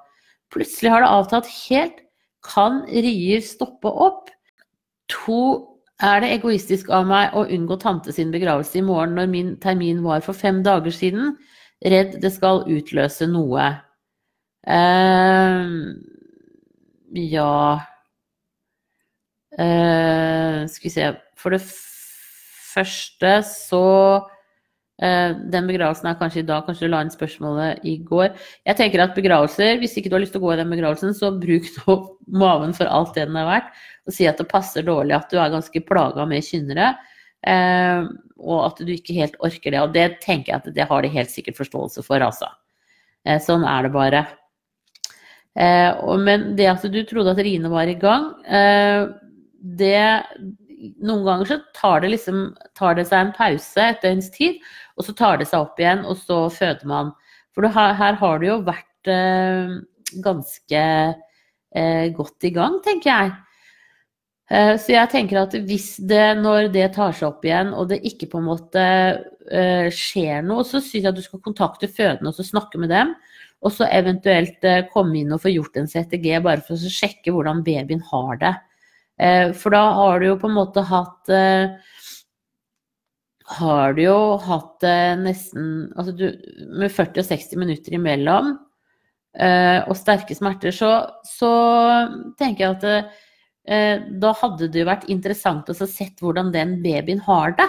[0.49, 2.01] Plutselig har det avtatt helt.
[2.43, 4.31] Kan rier stoppe opp?
[5.13, 5.39] 2.
[5.99, 9.99] Er det egoistisk av meg å unngå tante sin begravelse i morgen når min termin
[10.05, 11.33] var for fem dager siden?
[11.83, 13.65] Redd det skal utløse noe.
[14.63, 15.95] Uh,
[17.15, 17.79] ja
[19.55, 21.05] uh, Skal vi se
[21.39, 23.85] For det første så
[24.99, 28.33] Den begravelsen er kanskje i dag, kanskje du la inn spørsmålet i går.
[28.67, 31.13] Jeg tenker at begravelser, hvis ikke du har lyst til å gå i den begravelsen,
[31.15, 31.95] så bruk nå
[32.41, 33.69] maven for alt det den er verdt,
[34.03, 36.91] og si at det passer dårlig at du er ganske plaga med kynnere.
[37.47, 38.11] Uh,
[38.43, 39.79] og at du ikke helt orker det.
[39.83, 42.51] Og det tenker jeg at det har de helt sikkert forståelse for, altså.
[43.43, 44.25] sånn er det bare.
[45.59, 49.09] Eh, men det at du trodde at Rine var i gang, eh,
[49.59, 50.23] det
[51.03, 52.43] Noen ganger så tar det, liksom,
[52.77, 54.61] tar det seg en pause et døgns tid,
[54.95, 57.11] og så tar det seg opp igjen, og så føder man.
[57.55, 59.73] For her, her har du jo vært eh,
[60.23, 60.83] ganske
[61.75, 63.33] eh, godt i gang, tenker jeg.
[64.49, 68.01] Eh, så jeg tenker at hvis det, når det tar seg opp igjen, og det
[68.07, 72.31] ikke på en måte eh, skjer noe, så syns jeg at du skal kontakte fødende
[72.31, 73.13] og så snakke med dem.
[73.59, 77.33] Og så eventuelt eh, komme inn og få gjort en CTG bare for å sjekke
[77.35, 78.55] hvordan babyen har det.
[79.19, 81.73] Eh, for da har du jo på en måte hatt eh,
[83.59, 84.85] Har du jo hatt
[85.19, 86.27] nesten Altså du,
[86.79, 88.57] med 40 og 60 minutter imellom
[89.39, 90.87] og sterke smerter, så,
[91.23, 91.49] så
[92.39, 97.53] tenker jeg at da hadde det jo vært interessant å se hvordan den babyen har
[97.55, 97.67] det.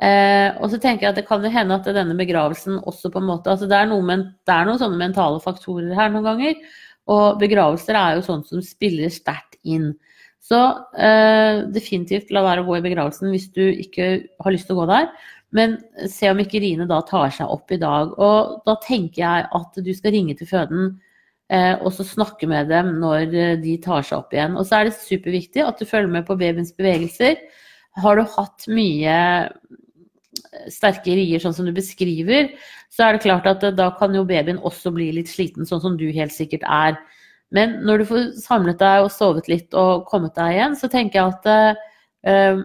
[0.00, 3.20] Eh, og så tenker jeg at det kan jo hende at denne begravelsen også på
[3.20, 4.14] en måte altså det, er noe,
[4.48, 6.54] det er noen sånne mentale faktorer her noen ganger.
[7.10, 9.92] Og begravelser er jo sånt som spiller sterkt inn.
[10.40, 10.60] Så
[10.98, 14.08] eh, definitivt la være å gå i begravelsen hvis du ikke
[14.40, 15.10] har lyst til å gå der.
[15.54, 15.76] Men
[16.10, 18.14] se om ikke riene da tar seg opp i dag.
[18.18, 20.92] Og da tenker jeg at du skal ringe til føden
[21.52, 24.56] eh, og så snakke med dem når eh, de tar seg opp igjen.
[24.58, 27.38] Og så er det superviktig at du følger med på babyens bevegelser.
[28.00, 29.18] Har du hatt mye
[30.70, 32.50] sterke rier, sånn som du beskriver,
[32.90, 35.82] så er det klart at eh, da kan jo babyen også bli litt sliten, sånn
[35.82, 36.98] som du helt sikkert er.
[37.54, 41.18] Men når du får samlet deg og sovet litt og kommet deg igjen, så tenker
[41.18, 41.48] jeg at
[42.30, 42.60] eh,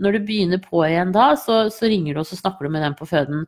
[0.00, 2.84] når du begynner på igjen da, så, så, ringer du og så snakker du med
[2.84, 3.44] dem på føden.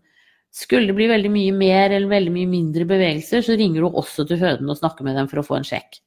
[0.55, 4.27] Skulle det bli veldig mye mer eller veldig mye mindre bevegelser, så ringer du også
[4.29, 6.01] til føden og snakker med dem for å få en sjekk.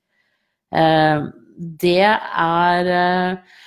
[0.78, 1.26] Eh,
[1.82, 3.58] det er eh,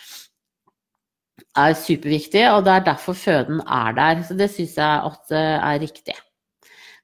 [1.54, 4.22] er superviktig, og det er derfor føden er der.
[4.26, 6.16] Så det syns jeg at er riktig.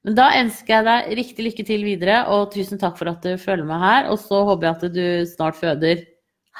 [0.01, 3.35] Men da ønsker jeg deg riktig lykke til videre, og tusen takk for at du
[3.37, 4.09] følger med her.
[4.09, 6.01] Og så håper jeg at du snart føder.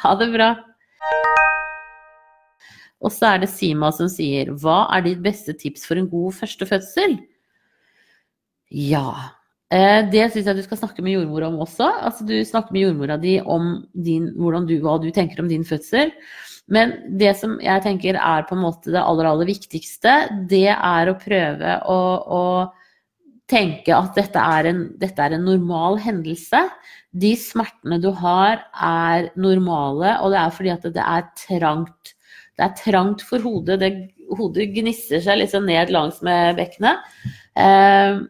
[0.03, 0.51] Ha det bra!
[3.01, 6.35] Og så er det Sima som sier Hva er ditt beste tips for en god
[6.37, 7.15] første fødsel?
[8.71, 9.33] Ja,
[9.73, 11.89] eh, det syns jeg du skal snakke med jordmor om også.
[12.05, 16.13] Altså, du snakker med jordmora di om din, du, hva du tenker om din fødsel.
[16.71, 20.13] Men det som jeg tenker er på en måte det aller, aller viktigste,
[20.47, 22.43] det er å prøve å, å
[23.51, 26.63] tenke at dette er, en, dette er, en, normal hendelse.
[27.11, 32.13] De smertene du har, er normale, og det er fordi at det er trangt.
[32.57, 33.79] Det er trangt for hodet.
[33.81, 33.91] Det,
[34.37, 37.03] hodet gnisser seg liksom ned langs med bekkenet.
[37.59, 38.21] Eh,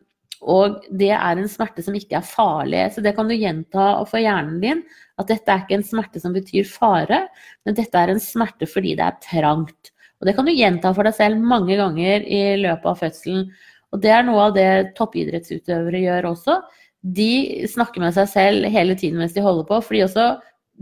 [0.42, 2.88] og det er en smerte som ikke er farlig.
[2.96, 4.86] Så det kan du gjenta for hjernen din.
[5.22, 7.28] At dette er ikke en smerte som betyr fare,
[7.66, 9.92] men dette er en smerte fordi det er trangt.
[10.22, 13.46] Og det kan du gjenta for deg selv mange ganger i løpet av fødselen.
[13.92, 16.60] Og det er noe av det toppidrettsutøvere gjør også.
[17.02, 20.28] De snakker med seg selv hele tiden mens de holder på, for de også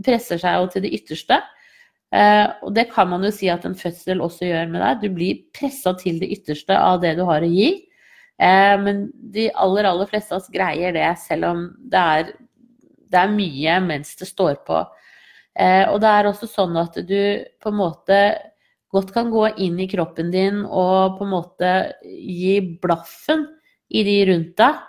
[0.04, 1.40] presser seg jo til det ytterste.
[2.14, 5.02] Eh, og det kan man jo si at en fødsel også gjør med deg.
[5.02, 7.72] Du blir pressa til det ytterste av det du har å gi.
[8.40, 12.32] Eh, men de aller, aller fleste av oss greier det, selv om det er
[13.10, 14.80] det er mye mens det står på.
[15.58, 18.18] Eh, og det er også sånn at du på en måte
[18.94, 23.46] godt kan gå inn i kroppen din og på en måte gi blaffen
[23.90, 24.80] i de rundt deg.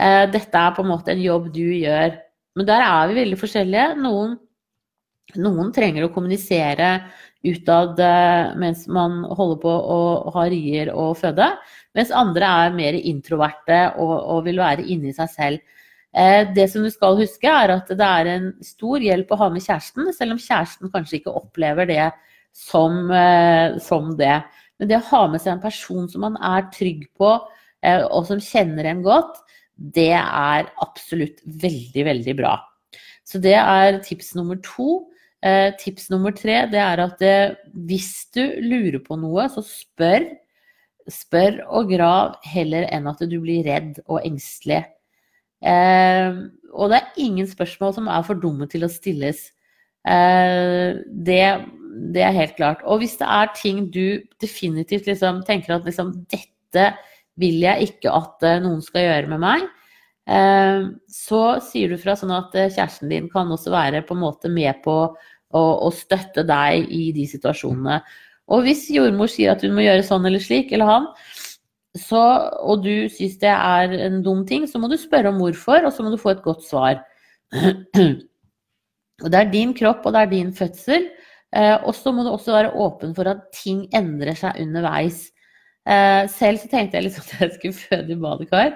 [0.00, 2.14] Eh, dette er på en måte en jobb du gjør.
[2.58, 3.88] Men der er vi veldig forskjellige.
[4.02, 4.38] Noen,
[5.38, 6.92] noen trenger å kommunisere
[7.46, 10.00] utad eh, mens man holder på å
[10.36, 11.50] ha rier og føde.
[11.96, 15.78] Mens andre er mer introverte og, og vil være inni seg selv.
[16.10, 19.50] Eh, det som du skal huske, er at det er en stor hjelp å ha
[19.54, 22.02] med kjæresten, selv om kjæresten kanskje ikke opplever det
[22.56, 24.42] som, eh, som det.
[24.78, 27.34] Men det å ha med seg en person som man er trygg på,
[27.82, 29.40] eh, og som kjenner en godt,
[29.80, 32.58] det er absolutt veldig, veldig bra.
[33.24, 35.06] Så det er tips nummer to.
[35.42, 37.56] Eh, tips nummer tre det er at det,
[37.88, 40.26] hvis du lurer på noe, så spør.
[41.10, 44.82] Spør og grav heller enn at du blir redd og engstelig.
[45.60, 46.36] Eh,
[46.72, 49.48] og det er ingen spørsmål som er for dumme til å stilles.
[50.08, 51.42] Eh, det,
[52.14, 52.84] det, er helt klart.
[52.88, 56.90] Og hvis det er ting du definitivt liksom, tenker at liksom, dette
[57.40, 59.66] vil jeg ikke at eh, noen skal gjøre med meg,
[60.30, 64.24] eh, så sier du fra sånn at eh, kjæresten din kan også være på en
[64.24, 68.00] måte med på å, å støtte deg i de situasjonene.
[68.50, 71.06] Og hvis jordmor sier at hun må gjøre sånn eller slik, eller han,
[71.98, 72.22] så,
[72.62, 75.94] og du syns det er en dum ting, så må du spørre om hvorfor, og
[75.94, 77.00] så må du få et godt svar.
[79.20, 81.02] Og det er din kropp, og det er din fødsel.
[81.56, 85.24] Eh, og så må du også være åpen for at ting endrer seg underveis.
[85.88, 88.74] Eh, selv så tenkte jeg liksom at jeg skulle føde i badekar,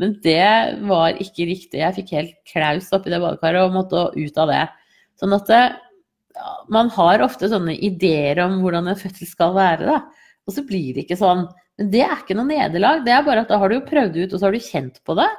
[0.00, 1.80] men det var ikke riktig.
[1.82, 4.62] Jeg fikk helt klaus oppi det badekaret og måtte ut av det.
[5.20, 10.00] Sånn at ja, man har ofte sånne ideer om hvordan en fødsel skal være, da.
[10.44, 11.46] Og så blir det ikke sånn.
[11.78, 13.02] Men det er ikke noe nederlag.
[13.06, 15.00] Det er bare at da har du jo prøvd ut, og så har du kjent
[15.06, 15.30] på det.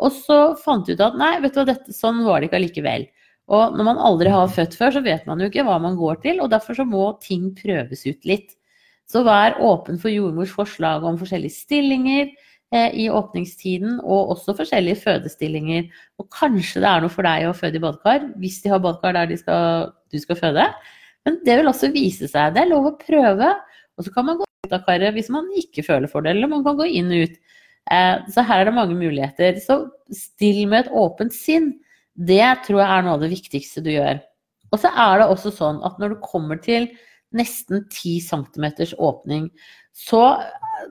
[0.00, 2.60] Og så fant du ut at nei, vet du hva, dette, sånn var det ikke
[2.60, 3.08] allikevel.
[3.50, 6.20] Og når man aldri har født før, så vet man jo ikke hva man går
[6.22, 8.54] til, og derfor så må ting prøves ut litt.
[9.10, 15.02] Så vær åpen for jordmors forslag om forskjellige stillinger eh, i åpningstiden, og også forskjellige
[15.02, 15.90] fødestillinger.
[16.22, 19.18] Og kanskje det er noe for deg å føde i badekar, hvis de har badekar
[19.18, 20.68] der de skal, du skal føde.
[21.26, 22.54] Men det vil også vise seg.
[22.54, 23.52] Det er lov å prøve.
[23.98, 26.50] Og så kan man gå ut av karet hvis man ikke føler for det, eller
[26.50, 27.38] man kan gå inn og ut.
[27.90, 29.58] Eh, så her er det mange muligheter.
[29.62, 29.82] Så
[30.14, 31.74] still med et åpent sinn.
[32.12, 34.20] Det tror jeg er noe av det viktigste du gjør.
[34.72, 36.88] Og så er det også sånn at når du kommer til
[37.36, 38.66] nesten 10 cm
[39.00, 39.48] åpning,
[39.92, 40.22] så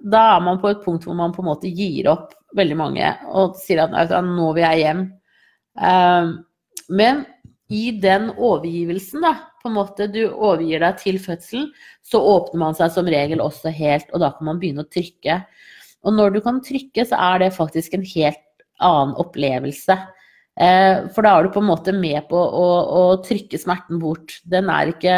[0.01, 3.11] da er man på et punkt hvor man på en måte gir opp veldig mange
[3.33, 5.05] og sier at nå vil jeg hjem.
[5.81, 6.31] Eh,
[6.91, 7.23] men
[7.71, 11.69] i den overgivelsen, da, på en måte du overgir deg til fødselen,
[12.03, 15.37] så åpner man seg som regel også helt, og da kan man begynne å trykke.
[16.03, 18.43] Og når du kan trykke, så er det faktisk en helt
[18.81, 19.95] annen opplevelse.
[20.61, 24.37] Eh, for da er du på en måte med på å, å trykke smerten bort.
[24.45, 25.15] Den er ikke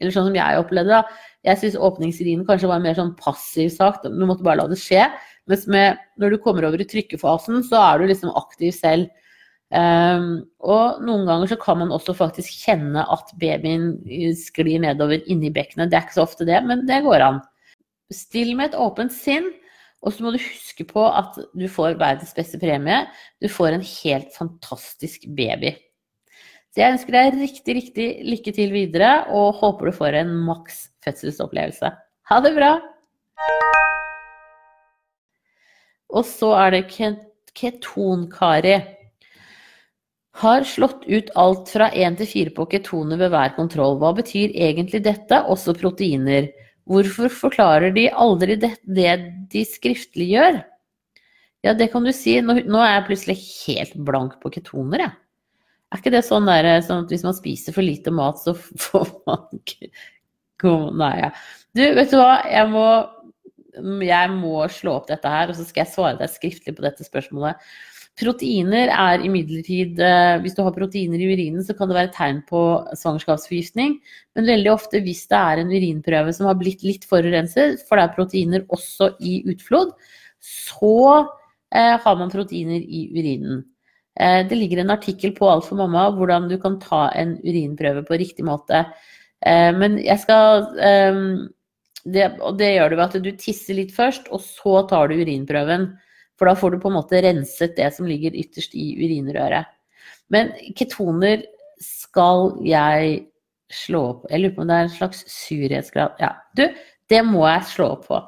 [0.00, 3.68] Eller sånn som jeg opplevde det, jeg syns åpningsrinen kanskje var en mer sånn passiv
[3.74, 3.98] sak.
[4.00, 5.02] Du måtte bare la det skje.
[5.50, 9.10] Mens med, når du kommer over i trykkefasen, så er du liksom aktiv selv.
[9.70, 13.92] Um, og noen ganger så kan man også faktisk kjenne at babyen
[14.40, 15.92] sklir nedover inni bekkenet.
[15.92, 17.42] Det er ikke så ofte det, men det går an.
[18.10, 19.52] Still med et åpent sinn,
[20.00, 23.02] og så må du huske på at du får verdens beste premie.
[23.42, 25.74] Du får en helt fantastisk baby.
[26.70, 30.86] Så jeg ønsker deg riktig, riktig lykke til videre, og håper du får en maks
[31.04, 31.90] fødselsopplevelse.
[32.30, 32.70] Ha det bra!
[36.10, 36.86] Og så er det
[37.58, 38.78] Keton-Kari.
[40.40, 43.98] Har slått ut alt fra 1 til 4 på ketoner ved hver kontroll.
[44.00, 46.48] Hva betyr egentlig dette, også proteiner?
[46.90, 49.12] Hvorfor forklarer de aldri det, det
[49.52, 50.60] de skriftlig gjør?
[51.62, 52.38] Ja, det kan du si.
[52.42, 55.16] Nå, nå, er jeg plutselig helt blank på ketoner, jeg.
[55.90, 58.54] Er ikke det sånn, der, sånn at hvis man spiser for lite mat, så
[58.86, 59.92] får man ikke
[60.60, 61.30] Nei, ja.
[61.72, 62.82] Du, vet du hva, jeg må,
[64.04, 67.06] jeg må slå opp dette her, og så skal jeg svare deg skriftlig på dette
[67.06, 67.62] spørsmålet.
[68.20, 72.40] Proteiner er imidlertid eh, Hvis du har proteiner i urinen, så kan det være tegn
[72.48, 72.62] på
[72.98, 73.96] svangerskapsforgiftning.
[74.36, 78.06] Men veldig ofte hvis det er en urinprøve som har blitt litt forurenset, for det
[78.06, 79.94] er proteiner også i utflod,
[80.44, 80.96] så
[81.72, 83.64] eh, har man proteiner i urinen.
[84.20, 88.04] Eh, det ligger en artikkel på Alt for mamma hvordan du kan ta en urinprøve
[88.08, 88.84] på riktig måte.
[89.40, 90.66] Men jeg skal
[92.04, 92.26] det,
[92.60, 95.86] det gjør du ved at du tisser litt først, og så tar du urinprøven.
[96.40, 99.68] For da får du på en måte renset det som ligger ytterst i urinrøret.
[100.32, 101.42] Men ketoner
[101.84, 103.26] skal jeg
[103.70, 106.64] slå opp Jeg lurer på om det er en slags surhetsgrad Ja, du,
[107.12, 108.18] det må jeg slå opp på.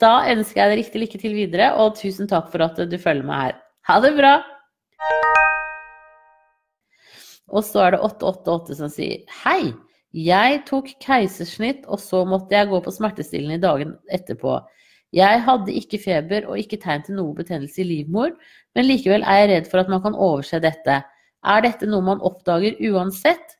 [0.00, 3.26] Da ønsker jeg deg riktig lykke til videre, og tusen takk for at du følger
[3.26, 3.58] meg her.
[3.90, 4.36] Ha det bra!
[7.52, 9.72] Og så er det 888 som sier Hei!
[10.12, 14.58] Jeg tok keisersnitt, og så måtte jeg gå på smertestillende i dagen etterpå.
[15.12, 18.32] Jeg hadde ikke feber og ikke tegn til noe betennelse i livmor,
[18.76, 21.02] men likevel er jeg redd for at man kan overse dette.
[21.42, 23.58] Er dette noe man oppdager uansett?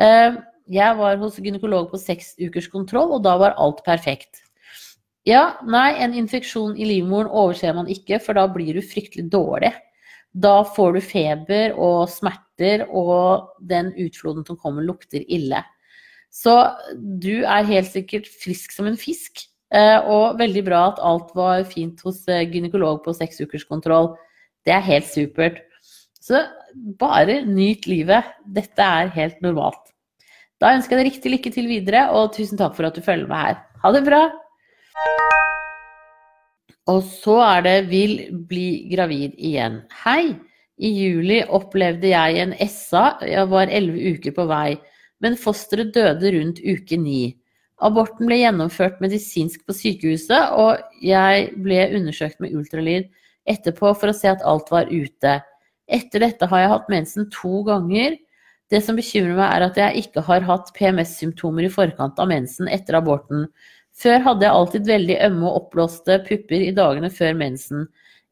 [0.00, 4.44] Eh, jeg var hos gynekolog på seks ukers kontroll, og da var alt perfekt.
[5.28, 9.74] Ja, nei, en infeksjon i livmoren overser man ikke, for da blir du fryktelig dårlig.
[10.32, 15.60] Da får du feber og smerter, og den utfloden som kommer, lukter ille.
[16.32, 16.54] Så
[16.96, 19.44] du er helt sikkert frisk som en fisk.
[19.68, 24.14] Eh, og veldig bra at alt var fint hos eh, gynekolog på seksukerskontroll.
[24.64, 25.60] Det er helt supert.
[26.20, 26.40] Så
[27.00, 28.32] bare nyt livet.
[28.44, 29.92] Dette er helt normalt.
[30.58, 33.28] Da ønsker jeg deg riktig lykke til videre, og tusen takk for at du følger
[33.30, 33.60] med her.
[33.84, 34.22] Ha det bra!
[36.88, 38.14] Og så er det 'vil
[38.48, 39.82] bli gravid igjen'.
[40.04, 40.34] Hei!
[40.78, 44.78] I juli opplevde jeg en SA, jeg var elleve uker på vei,
[45.20, 47.34] men fosteret døde rundt uke ni.
[47.84, 53.06] Aborten ble gjennomført medisinsk på sykehuset, og jeg ble undersøkt med ultralyd
[53.48, 55.38] etterpå for å se at alt var ute.
[55.88, 58.18] Etter dette har jeg hatt mensen to ganger.
[58.68, 62.68] Det som bekymrer meg, er at jeg ikke har hatt PMS-symptomer i forkant av mensen
[62.68, 63.46] etter aborten.
[63.98, 67.86] Før hadde jeg alltid veldig ømme og oppblåste pupper i dagene før mensen.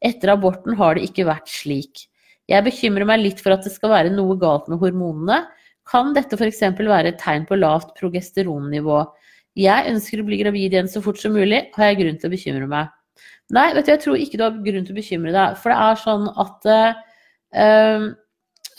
[0.05, 2.05] Etter aborten har det ikke vært slik.
[2.47, 5.41] Jeg bekymrer meg litt for at det skal være noe galt med hormonene.
[5.87, 6.61] Kan dette f.eks.
[6.77, 9.01] være et tegn på lavt progesteronnivå?
[9.57, 11.63] Jeg ønsker å bli gravid igjen så fort som mulig.
[11.73, 12.93] Har jeg grunn til å bekymre meg?
[13.55, 15.55] Nei, vet du, jeg tror ikke du har grunn til å bekymre deg.
[15.61, 18.09] For det er sånn at uh,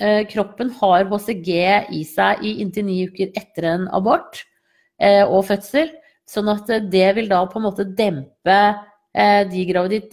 [0.02, 1.50] uh, kroppen har HCG
[1.96, 4.42] i seg i inntil ni uker etter en abort
[5.02, 5.90] uh, og fødsel.
[6.28, 8.60] Sånn at det vil da på en måte dempe
[9.18, 9.62] de,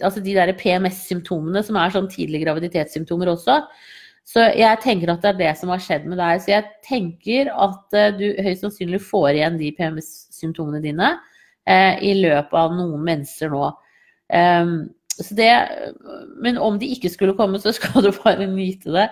[0.02, 3.60] altså de der PMS-symptomene, som er sånn tidlige graviditetssymptomer også.
[4.26, 6.40] Så jeg tenker at det er det som har skjedd med deg.
[6.42, 10.25] Så jeg tenker at du høyst sannsynlig får igjen de PMS-symptomene
[10.82, 11.14] dine
[11.66, 13.70] eh, i løpet av noen mennesker nå.
[14.26, 14.76] Um,
[15.32, 15.52] det,
[16.42, 19.08] men om de ikke skulle komme, så skal du bare nyte det.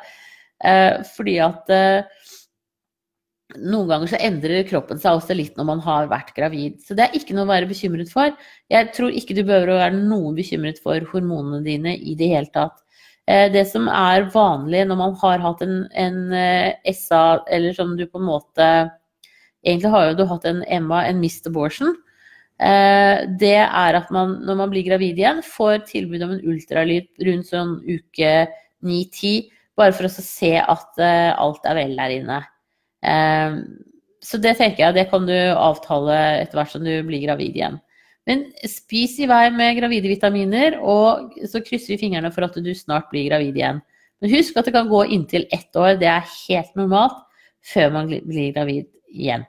[0.65, 2.23] Eh, fordi at eh,
[3.55, 6.79] noen ganger så endrer kroppen seg også litt når man har vært gravid.
[6.85, 8.33] Så det er ikke noe å være bekymret for.
[8.73, 12.51] Jeg tror ikke du behøver å være noen bekymret for hormonene dine i det hele
[12.55, 12.81] tatt.
[13.29, 17.95] Eh, det som er vanlig når man har hatt en, en eh, SA, eller som
[17.97, 18.71] du på en måte
[19.65, 21.95] Egentlig har jo du hatt en Emma, en missed abortion.
[22.61, 27.09] Eh, det er at man når man blir gravid igjen, får tilbud om en ultralyd
[27.27, 28.35] rundt sånn uke
[28.85, 32.37] 9-10, bare for å se at alt er vel der inne.
[34.25, 37.81] Så det tenker jeg, det kan du avtale etter hvert som du blir gravid igjen.
[38.29, 42.71] Men spis i vei med gravide vitaminer, og så krysser vi fingrene for at du
[42.77, 43.83] snart blir gravid igjen.
[44.23, 47.21] Men husk at det kan gå inntil ett år, det er helt normalt,
[47.65, 49.45] før man blir gravid igjen.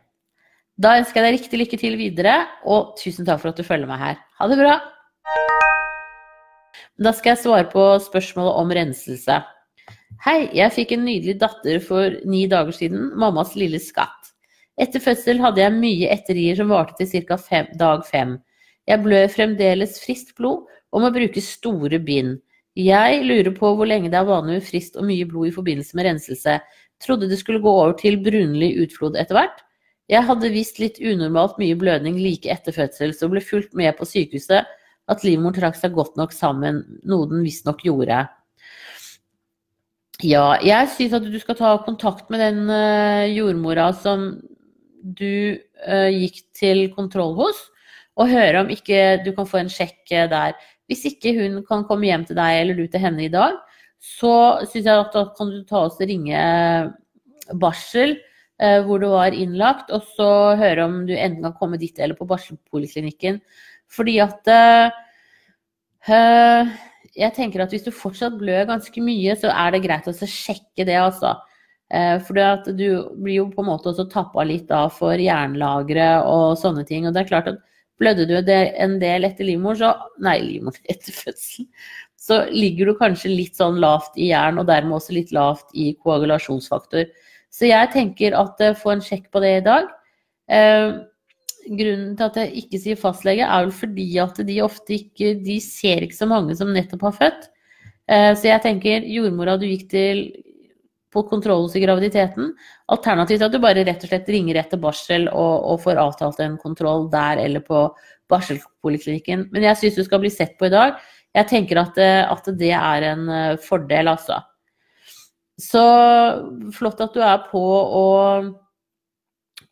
[0.75, 2.35] Da ønsker jeg deg riktig lykke til videre,
[2.67, 4.17] og tusen takk for at du følger meg her.
[4.39, 4.73] Ha det bra!
[6.99, 9.37] Da skal jeg svare på spørsmålet om renselse.
[10.25, 14.33] Hei, jeg fikk en nydelig datter for ni dager siden, mammas lille skatt.
[14.75, 17.37] Etter fødsel hadde jeg mye etterier som varte til ca.
[17.79, 18.35] dag fem.
[18.87, 22.41] Jeg blør fremdeles friskt blod og må bruke store bind.
[22.75, 25.95] Jeg lurer på hvor lenge det er vanlig med friskt og mye blod i forbindelse
[25.95, 26.59] med renselse.
[26.99, 29.64] Trodde det skulle gå over til brunlig utflod etter hvert.
[30.11, 34.05] Jeg hadde visst litt unormalt mye blødning like etter fødsel, så ble fulgt med på
[34.05, 34.67] sykehuset
[35.09, 38.23] at livmoren trakk seg godt nok sammen, noe den visstnok gjorde.
[40.23, 44.29] Ja, jeg syns at du skal ta kontakt med den uh, jordmora som
[45.01, 47.59] du uh, gikk til kontroll hos
[48.15, 50.55] og høre om ikke du kan få en sjekk eh, der.
[50.87, 53.57] Hvis ikke hun kan komme hjem til deg eller du til henne i dag,
[53.99, 56.87] så syns jeg at da kan du ta oss og ringe eh,
[57.59, 58.23] barsel eh,
[58.57, 62.27] hvor du var innlagt, og så høre om du enten kan komme dit eller på
[62.29, 63.41] barselpoliklinikken.
[63.91, 64.47] Fordi at
[66.07, 66.71] øh,
[67.15, 70.87] jeg tenker at hvis du fortsatt blør ganske mye, så er det greit å sjekke
[70.87, 71.35] det, altså.
[72.25, 72.33] For
[72.73, 72.87] du
[73.21, 77.05] blir jo på en måte også tappa litt da for jernlagre og sånne ting.
[77.05, 77.61] Og det er klart at
[77.99, 79.93] Blødde du en del etter livmor, så
[80.23, 81.69] Nei, livmor etter fødselen.
[82.25, 85.91] Så ligger du kanskje litt sånn lavt i jern, og dermed også litt lavt i
[86.01, 87.05] koagulasjonsfaktor.
[87.55, 89.91] Så jeg tenker at uh, få en sjekk på det i dag.
[90.51, 91.05] Uh,
[91.65, 95.55] grunnen til at jeg ikke sier fastlege, er vel fordi at de ofte ikke De
[95.63, 97.47] ser ikke så mange som nettopp har født.
[98.11, 100.27] Uh, så jeg tenker jordmora du gikk til
[101.15, 102.51] på kontroll i graviditeten.
[102.91, 106.57] Alternativt at du bare rett og slett ringer etter barsel og, og får avtalt en
[106.59, 107.87] kontroll der eller på
[108.31, 109.47] barselpoliklinikken.
[109.53, 110.99] Men jeg syns du skal bli sett på i dag.
[111.35, 114.39] Jeg tenker at, eh, at det er en eh, fordel, altså.
[115.61, 115.81] Så
[116.75, 118.49] flott at du er på og,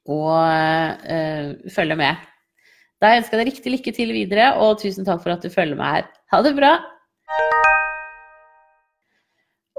[0.08, 2.30] og øh, følger med.
[3.04, 5.76] Da ønsker jeg deg riktig lykke til videre, og tusen takk for at du følger
[5.76, 6.08] med her.
[6.32, 6.78] Ha det bra!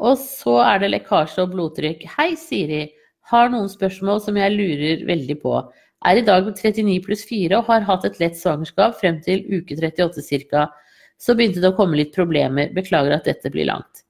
[0.04, 2.04] Og så er det lekkasje og blodtrykk.
[2.18, 2.82] Hei, Siri.
[3.32, 5.56] Har noen spørsmål som jeg lurer veldig på.
[6.04, 9.78] Er i dag 39 pluss 4 og har hatt et lett svangerskap frem til uke
[9.80, 10.66] 38 ca.
[11.16, 12.74] Så begynte det å komme litt problemer.
[12.76, 14.03] Beklager at dette blir langt.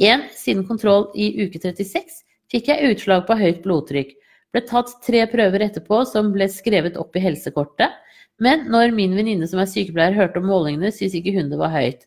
[0.00, 0.26] 1.
[0.36, 4.16] Siden kontroll i uke 36 fikk jeg utslag på høyt blodtrykk.
[4.50, 7.92] Ble tatt tre prøver etterpå som ble skrevet opp i helsekortet,
[8.40, 11.74] Men når min venninne som er sykepleier hørte om målingene, syntes ikke hun det var
[11.74, 12.06] høyt.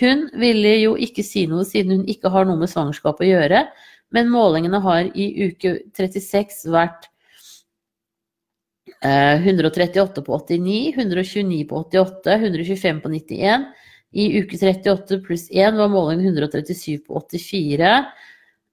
[0.00, 3.64] Hun ville jo ikke si noe siden hun ikke har noe med svangerskap å gjøre,
[4.12, 7.08] men målingene har i uke 36 vært
[9.02, 13.66] 138 på 89, 129 på 88, 125 på 91.
[14.12, 17.92] I uke 38 pluss 1 var målingen 137 på 84,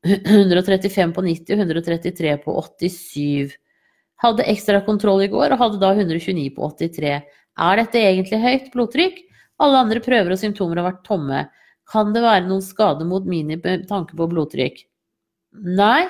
[0.04, 3.56] 135 på 90 og 133 på 87.
[4.20, 7.14] Hadde ekstra kontroll i går og hadde da 129 på 83.
[7.60, 9.24] Er dette egentlig høyt blodtrykk?
[9.64, 11.46] Alle andre prøver og symptomer har vært tomme.
[11.90, 14.84] Kan det være noen skade mot mini med tanke på blodtrykk?
[15.80, 16.04] Nei.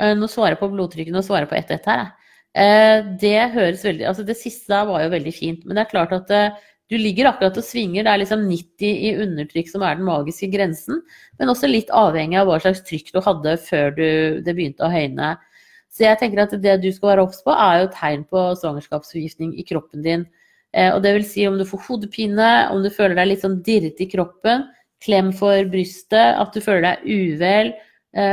[0.00, 2.06] Eh, nå svarer jeg på blodtrykket, nå svarer på ett ett her.
[2.54, 3.18] jeg.
[3.20, 5.64] det høres veldig Altså, det siste der var jo veldig fint.
[5.64, 6.56] Men det er klart at eh,
[6.90, 8.02] du ligger akkurat og svinger.
[8.02, 10.98] Det er liksom 90 i undertrykk som er den magiske grensen.
[11.38, 14.08] Men også litt avhengig av hva slags trykk du hadde før du,
[14.42, 15.36] det begynte å høyne.
[15.90, 19.54] Så jeg tenker at det du skal være obs på, er jo tegn på svangerskapsforgiftning
[19.58, 20.26] i kroppen din.
[20.74, 23.60] Eh, og det vil si om du får hodepine, om du føler deg litt sånn
[23.66, 24.66] dirrete i kroppen,
[25.02, 27.72] klem for brystet, at du føler deg uvel,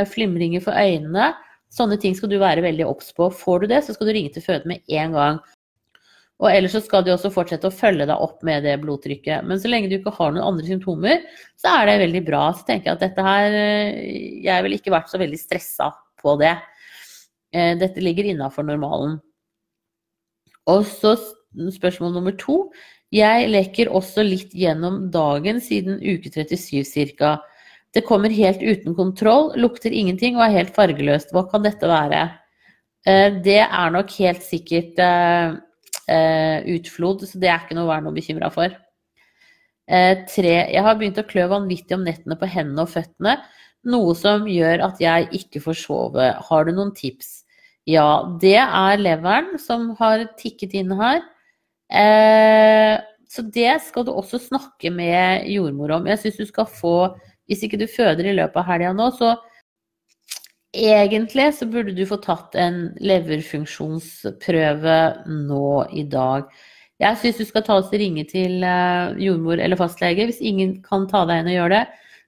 [0.10, 1.30] flimringer for øynene.
[1.70, 3.30] Sånne ting skal du være veldig obs på.
[3.30, 5.38] Får du det, så skal du ringe til føde med en gang.
[6.38, 9.46] Og ellers så skal de også fortsette å følge deg opp med det blodtrykket.
[9.48, 11.24] Men så lenge du ikke har noen andre symptomer,
[11.58, 12.42] så er det veldig bra.
[12.54, 15.90] Så tenker jeg at dette her eh, Jeg ville ikke vært så veldig stressa
[16.22, 16.54] på det.
[17.56, 19.18] Eh, dette ligger innafor normalen.
[20.70, 21.16] Og så
[21.74, 22.68] spørsmål nummer to.
[23.16, 27.38] Jeg leker også litt gjennom dagen siden uke 37 ca.
[27.96, 31.32] Det kommer helt uten kontroll, lukter ingenting og er helt fargeløst.
[31.34, 32.28] Hva kan dette være?
[33.08, 35.00] Eh, det er nok helt sikkert
[36.08, 38.76] utflod, så det er ikke noe å være noe bekymra for.
[39.88, 43.38] Tre, jeg har begynt å klø vanvittig om nettene på hendene og føttene,
[43.88, 46.30] noe som gjør at jeg ikke får sove.
[46.48, 47.46] Har du noen tips?
[47.88, 51.22] Ja, det er leveren som har tikket inn her.
[53.28, 56.08] Så det skal du også snakke med jordmor om.
[56.12, 56.98] Jeg syns du skal få
[57.48, 59.38] hvis ikke du føder i løpet av helga nå, så
[60.78, 64.98] egentlig så burde du få tatt en leverfunksjonsprøve
[65.28, 66.48] nå i dag.
[67.02, 70.26] Jeg syns du skal ta oss og ringe til eh, jordmor eller fastlege.
[70.30, 71.86] Hvis ingen kan ta deg inn og gjøre det,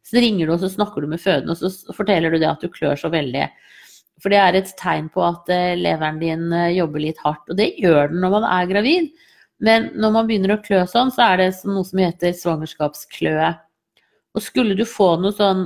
[0.09, 2.61] så ringer du og så snakker du med fødende og så forteller du det at
[2.63, 3.47] du klør så veldig.
[4.19, 7.45] For det er et tegn på at eh, leveren din eh, jobber litt hardt.
[7.49, 9.09] Og det gjør den når man er gravid.
[9.63, 13.49] Men når man begynner å klø sånn, så er det noe som heter svangerskapskløe.
[14.37, 15.65] Og skulle du få noe sånn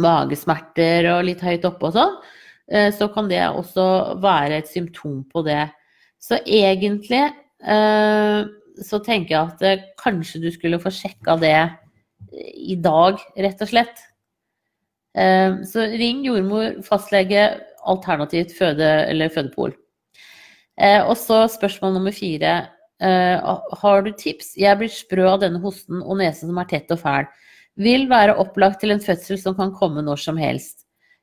[0.00, 2.16] magesmerter og litt høyt oppe og sånn,
[2.72, 3.86] eh, så kan det også
[4.22, 5.66] være et symptom på det.
[6.22, 8.40] Så egentlig eh,
[8.82, 11.58] så tenker jeg at eh, kanskje du skulle få sjekka det
[12.32, 13.98] i dag, rett og slett.
[15.12, 17.42] Så ring jordmor, fastlege,
[17.84, 19.74] alternativt føde eller fødepol.
[20.80, 22.54] Og så spørsmål nummer fire.
[23.82, 24.54] Har du tips?
[24.56, 27.28] Jeg blir sprø av denne hosten og nesen som er tett og fæl
[27.80, 30.82] vil være opplagt til en fødsel som kan komme når som helst.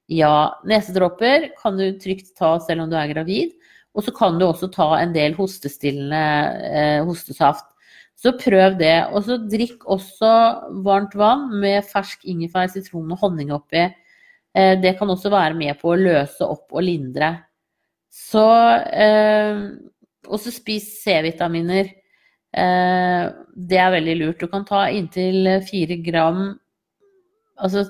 [0.09, 3.53] Ja, nesedråper kan du trygt ta selv om du er gravid.
[3.97, 6.23] Og så kan du også ta en del hostestillende
[6.69, 7.67] eh, hostesaft.
[8.19, 8.95] Så prøv det.
[9.13, 10.29] Og så drikk også
[10.85, 13.87] varmt vann med fersk ingefær, sitron og honning oppi.
[14.55, 17.35] Eh, det kan også være med på å løse opp og lindre.
[18.09, 18.45] Så
[18.89, 19.65] eh,
[20.29, 21.89] Og så spis C-vitaminer.
[22.49, 23.29] Eh,
[23.69, 24.41] det er veldig lurt.
[24.41, 26.43] Du kan ta inntil fire gram
[27.59, 27.83] Altså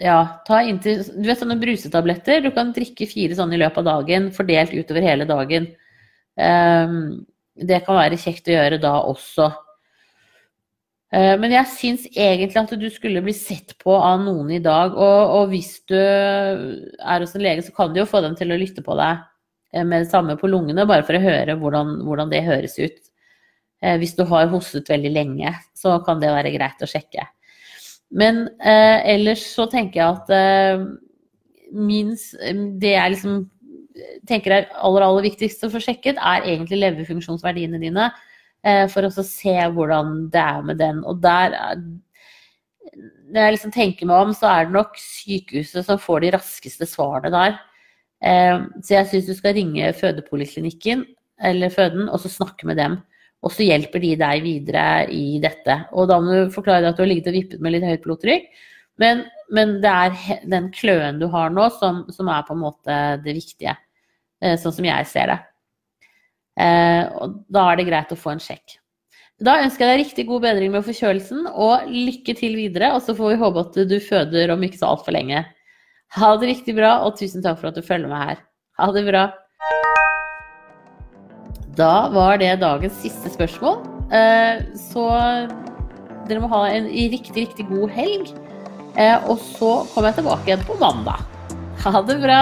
[0.00, 2.40] ja, ta inntil Du vet sånne brusetabletter?
[2.40, 5.66] Du kan drikke fire sånne i løpet av dagen, fordelt utover hele dagen.
[6.38, 6.94] Eh,
[7.68, 9.50] det kan være kjekt å gjøre da også.
[11.12, 14.96] Eh, men jeg syns egentlig at du skulle bli sett på av noen i dag.
[14.96, 18.54] Og, og hvis du er hos en lege, så kan du jo få dem til
[18.54, 19.20] å lytte på deg
[19.72, 22.98] med det samme på lungene, bare for å høre hvordan, hvordan det høres ut.
[23.82, 27.24] Eh, hvis du har hostet veldig lenge, så kan det være greit å sjekke.
[28.12, 30.84] Men eh, ellers så tenker jeg at eh,
[31.72, 32.12] min,
[32.80, 33.40] det jeg liksom
[34.28, 38.10] tenker er aller, aller viktigst å få sjekket, er egentlig leverfunksjonsverdiene dine.
[38.62, 41.02] Eh, for å se hvordan det er med den.
[41.08, 41.56] Og der
[43.32, 46.86] Når jeg liksom tenker meg om, så er det nok sykehuset som får de raskeste
[46.86, 47.54] svarene der.
[48.22, 51.06] Eh, så jeg syns du skal ringe fødepoliklinikken
[51.42, 52.98] eller føden og så snakke med dem.
[53.42, 55.80] Og så hjelper de deg videre i dette.
[55.98, 58.04] Og da må du forklare deg at du har ligget og vippet med litt høyt
[58.04, 58.44] blodtrykk.
[59.02, 62.98] Men, men det er den kløen du har nå, som, som, er på en måte
[63.24, 63.74] det viktige.
[64.42, 65.40] Eh, sånn som jeg ser det.
[66.62, 68.76] Eh, og da er det greit å få en sjekk.
[69.42, 72.92] Da ønsker jeg deg riktig god bedring med forkjølelsen, og lykke til videre.
[72.94, 75.42] Og så får vi håpe at du føder om ikke så altfor lenge.
[76.16, 78.40] Ha det riktig bra, og tusen takk for at du følger med her.
[78.80, 79.22] Ha det bra.
[81.78, 83.78] Da var det dagens siste spørsmål.
[84.12, 85.06] Eh, Så
[86.28, 88.28] dere må ha en riktig, riktig god helg.
[88.96, 91.24] Eh, Og så kommer jeg tilbake igjen på mandag.
[91.84, 92.40] Ha det bra.